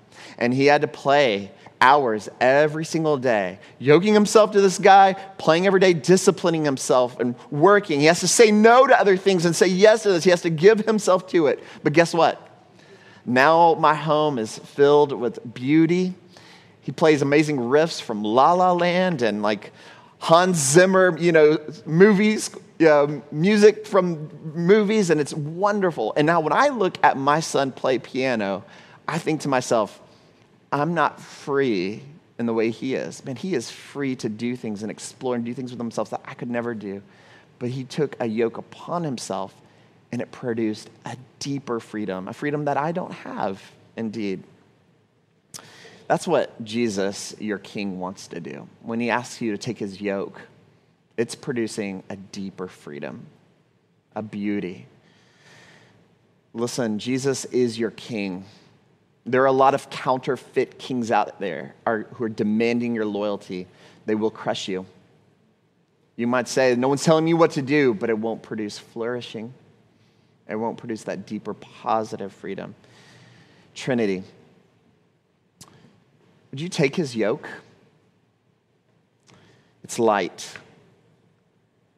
and 0.43 0.53
he 0.53 0.67
had 0.67 0.81
to 0.83 0.89
play 0.89 1.53
hours 1.81 2.29
every 2.41 2.85
single 2.85 3.17
day, 3.17 3.61
yoking 3.79 4.13
himself 4.13 4.51
to 4.51 4.61
this 4.61 4.77
guy, 4.77 5.13
playing 5.39 5.69
every 5.69 5.79
day, 5.79 5.93
disciplining 5.93 6.65
himself, 6.65 7.21
and 7.21 7.37
working. 7.53 8.01
He 8.01 8.07
has 8.07 8.19
to 8.21 8.29
say 8.29 8.51
no 8.51 8.85
to 8.89 9.01
other 9.01 9.17
things 9.17 9.45
and 9.45 9.55
say 9.55 9.69
yes 9.69 10.03
to 10.03 10.11
this. 10.11 10.25
He 10.25 10.31
has 10.31 10.43
to 10.43 10.51
give 10.51 10.81
himself 10.81 11.29
to 11.29 11.47
it. 11.47 11.63
But 11.85 11.93
guess 11.93 12.13
what? 12.13 12.45
Now 13.25 13.75
my 13.75 13.95
home 13.95 14.37
is 14.37 14.59
filled 14.59 15.13
with 15.13 15.55
beauty. 15.55 16.15
He 16.81 16.91
plays 16.91 17.23
amazing 17.23 17.59
riffs 17.59 18.03
from 18.03 18.25
La 18.25 18.53
La 18.53 18.73
Land 18.73 19.23
and 19.23 19.43
like 19.43 19.73
Hans 20.19 20.57
Zimmer, 20.57 21.17
you 21.19 21.31
know, 21.31 21.57
movies, 21.87 22.51
um, 22.89 23.23
music 23.31 23.87
from 23.87 24.29
movies, 24.57 25.11
and 25.11 25.21
it's 25.21 25.35
wonderful. 25.35 26.13
And 26.17 26.27
now 26.27 26.41
when 26.41 26.53
I 26.53 26.69
look 26.69 26.99
at 27.05 27.17
my 27.17 27.39
son 27.39 27.71
play 27.71 28.01
piano, 28.01 28.65
I 29.07 29.19
think 29.19 29.43
to 29.43 29.49
myself, 29.49 30.01
I'm 30.73 30.95
not 30.95 31.21
free 31.21 32.03
in 32.39 32.47
the 32.47 32.55
way 32.55 32.71
he 32.71 32.95
is. 32.95 33.25
Man, 33.25 33.37
he 33.37 33.55
is 33.55 33.71
free 33.71 34.17
to 34.17 34.29
do 34.29 34.57
things 34.57 34.83
and 34.83 34.91
explore 34.91 35.35
and 35.37 35.45
do 35.45 35.53
things 35.53 35.71
with 35.71 35.79
himself 35.79 36.11
that 36.11 36.23
I 36.25 36.35
could 36.35 36.51
never 36.51 36.75
do. 36.75 37.03
But 37.59 37.71
he 37.71 37.85
took 37.85 38.17
a 38.19 38.27
yoke 38.27 38.57
upon 38.57 39.05
himself 39.05 39.55
and 40.11 40.21
it 40.21 40.33
produced 40.33 40.91
a 41.05 41.17
deeper 41.39 41.79
freedom, 41.79 42.27
a 42.29 42.33
freedom 42.33 42.65
that 42.65 42.77
I 42.77 42.93
don't 42.93 43.13
have, 43.13 43.63
indeed. 43.97 44.43
That's 46.09 46.27
what 46.27 46.63
Jesus, 46.65 47.35
your 47.39 47.59
king, 47.59 48.01
wants 48.01 48.27
to 48.29 48.41
do. 48.41 48.69
When 48.83 48.99
he 49.01 49.11
asks 49.11 49.41
you 49.41 49.53
to 49.53 49.59
take 49.59 49.79
his 49.79 50.01
yoke, 50.01 50.41
it's 51.17 51.35
producing 51.35 52.03
a 52.11 52.17
deeper 52.17 52.69
freedom, 52.69 53.27
a 54.15 54.23
beauty. 54.23 54.87
Listen, 56.55 56.99
Jesus 56.99 57.45
is 57.47 57.79
your 57.79 57.93
king. 57.93 58.45
There 59.25 59.43
are 59.43 59.47
a 59.47 59.53
lot 59.53 59.75
of 59.75 59.89
counterfeit 59.89 60.79
kings 60.79 61.11
out 61.11 61.39
there 61.39 61.75
are, 61.87 62.07
who 62.15 62.25
are 62.25 62.29
demanding 62.29 62.95
your 62.95 63.05
loyalty. 63.05 63.67
They 64.07 64.15
will 64.15 64.31
crush 64.31 64.69
you. 64.69 64.85
You 66.17 66.27
might 66.27 66.49
say, 66.49 66.75
No 66.75 66.89
one's 66.89 67.05
telling 67.05 67.25
me 67.25 67.35
what 67.35 67.53
to 67.53 67.63
do, 67.63 67.95
but 67.95 68.11
it 68.11 68.19
won't 68.19 68.43
produce 68.43 68.79
flourishing. 68.79 69.55
It 70.49 70.57
won't 70.57 70.77
produce 70.77 71.05
that 71.05 71.27
deeper, 71.27 71.55
positive 71.55 72.33
freedom. 72.33 72.75
Trinity. 73.75 74.25
Would 76.51 76.61
you 76.61 76.69
take 76.69 76.95
his 76.97 77.17
yoke? 77.17 77.49
It's 79.85 79.99
light. 79.99 80.59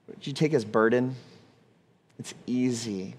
Would 0.08 0.26
you 0.26 0.32
take 0.32 0.52
his 0.52 0.64
burden? 0.64 1.16
It's 2.18 2.34
easy. 2.46 3.14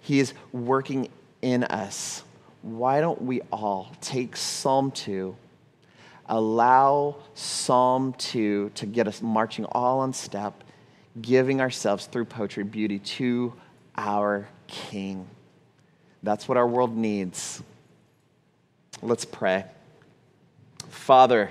He 0.00 0.20
is 0.20 0.34
working 0.52 1.08
in 1.40 1.64
us. 1.64 2.22
Why 2.62 3.00
don't 3.00 3.22
we 3.22 3.42
all 3.52 3.92
take 4.00 4.36
Psalm 4.36 4.90
2, 4.90 5.36
allow 6.26 7.16
Psalm 7.34 8.12
2 8.14 8.72
to 8.74 8.86
get 8.86 9.06
us 9.06 9.22
marching 9.22 9.64
all 9.66 10.00
on 10.00 10.12
step, 10.12 10.64
giving 11.20 11.60
ourselves 11.60 12.06
through 12.06 12.24
poetry 12.24 12.64
beauty 12.64 12.98
to 12.98 13.54
our 13.96 14.48
King? 14.66 15.28
That's 16.22 16.48
what 16.48 16.56
our 16.58 16.66
world 16.66 16.96
needs. 16.96 17.62
Let's 19.02 19.24
pray. 19.24 19.64
Father, 20.88 21.50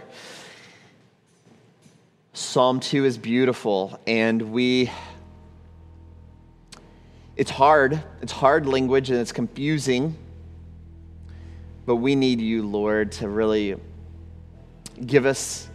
Psalm 2.33 2.81
2 2.81 3.05
is 3.05 3.17
beautiful, 3.17 3.97
and 4.05 4.41
we. 4.51 4.91
It's 7.37 7.51
hard. 7.51 8.03
It's 8.21 8.31
hard 8.33 8.65
language 8.65 9.09
and 9.09 9.19
it's 9.19 9.31
confusing. 9.31 10.17
But 11.85 11.97
we 11.97 12.15
need 12.15 12.41
you, 12.41 12.67
Lord, 12.67 13.11
to 13.13 13.29
really 13.29 13.75
give 15.05 15.25
us, 15.25 15.69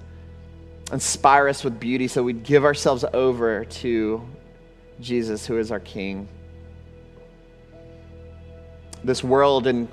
inspire 0.92 1.48
us 1.48 1.62
with 1.62 1.78
beauty 1.78 2.08
so 2.08 2.22
we'd 2.22 2.42
give 2.42 2.64
ourselves 2.64 3.04
over 3.12 3.64
to 3.64 4.26
Jesus, 5.00 5.46
who 5.46 5.58
is 5.58 5.70
our 5.70 5.80
King. 5.80 6.28
This 9.04 9.22
world 9.22 9.66
in 9.66 9.88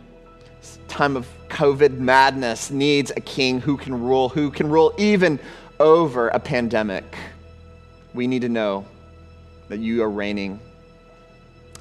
time 0.87 1.15
of 1.15 1.27
COVID 1.49 1.97
madness 1.97 2.71
needs 2.71 3.11
a 3.15 3.21
king 3.21 3.61
who 3.61 3.77
can 3.77 4.01
rule, 4.01 4.29
who 4.29 4.51
can 4.51 4.69
rule 4.69 4.93
even 4.97 5.39
over 5.79 6.29
a 6.29 6.39
pandemic. 6.39 7.15
We 8.13 8.27
need 8.27 8.41
to 8.41 8.49
know 8.49 8.85
that 9.69 9.79
you 9.79 10.01
are 10.03 10.09
reigning, 10.09 10.59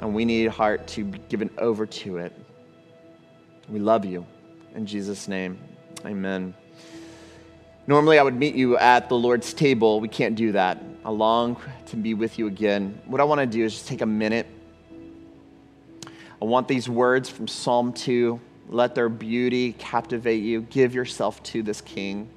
and 0.01 0.14
we 0.14 0.25
need 0.25 0.46
a 0.46 0.51
heart 0.51 0.87
to 0.88 1.05
be 1.05 1.18
given 1.29 1.51
over 1.59 1.87
to 1.87 2.18
it. 2.18 2.33
We 3.68 3.79
love 3.79 4.05
you. 4.05 4.26
In 4.74 4.87
Jesus' 4.87 5.29
name, 5.29 5.59
amen. 6.05 6.55
Normally, 7.87 8.18
I 8.18 8.22
would 8.22 8.37
meet 8.37 8.55
you 8.55 8.76
at 8.76 9.09
the 9.09 9.16
Lord's 9.16 9.55
table. 9.55 10.00
We 10.00 10.09
can't 10.09 10.35
do 10.35 10.52
that. 10.52 10.83
I 11.05 11.11
long 11.11 11.61
to 11.87 11.96
be 11.96 12.14
with 12.14 12.38
you 12.38 12.46
again. 12.46 13.00
What 13.07 13.20
I 13.20 13.24
want 13.24 13.40
to 13.40 13.46
do 13.46 13.64
is 13.64 13.74
just 13.74 13.88
take 13.88 14.00
a 14.00 14.07
minute. 14.07 14.46
I 16.42 16.44
want 16.44 16.68
these 16.68 16.88
words 16.88 17.29
from 17.29 17.48
Psalm 17.48 17.92
2 17.92 18.40
let 18.68 18.94
their 18.94 19.09
beauty 19.09 19.72
captivate 19.72 20.42
you. 20.42 20.62
Give 20.62 20.94
yourself 20.94 21.42
to 21.44 21.62
this 21.62 21.81
king. 21.81 22.29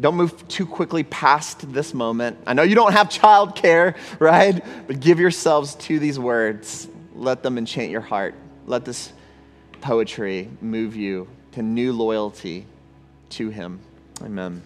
Don't 0.00 0.16
move 0.16 0.46
too 0.48 0.66
quickly 0.66 1.04
past 1.04 1.72
this 1.72 1.94
moment. 1.94 2.38
I 2.46 2.52
know 2.52 2.62
you 2.62 2.74
don't 2.74 2.92
have 2.92 3.08
childcare, 3.08 3.96
right? 4.18 4.62
But 4.86 5.00
give 5.00 5.18
yourselves 5.18 5.74
to 5.76 5.98
these 5.98 6.18
words. 6.18 6.88
Let 7.14 7.42
them 7.42 7.56
enchant 7.56 7.90
your 7.90 8.02
heart. 8.02 8.34
Let 8.66 8.84
this 8.84 9.12
poetry 9.86 10.48
move 10.60 10.96
you 10.96 11.28
to 11.52 11.62
new 11.62 11.92
loyalty 11.92 12.66
to 13.28 13.50
him. 13.50 13.78
Amen. 14.20 14.60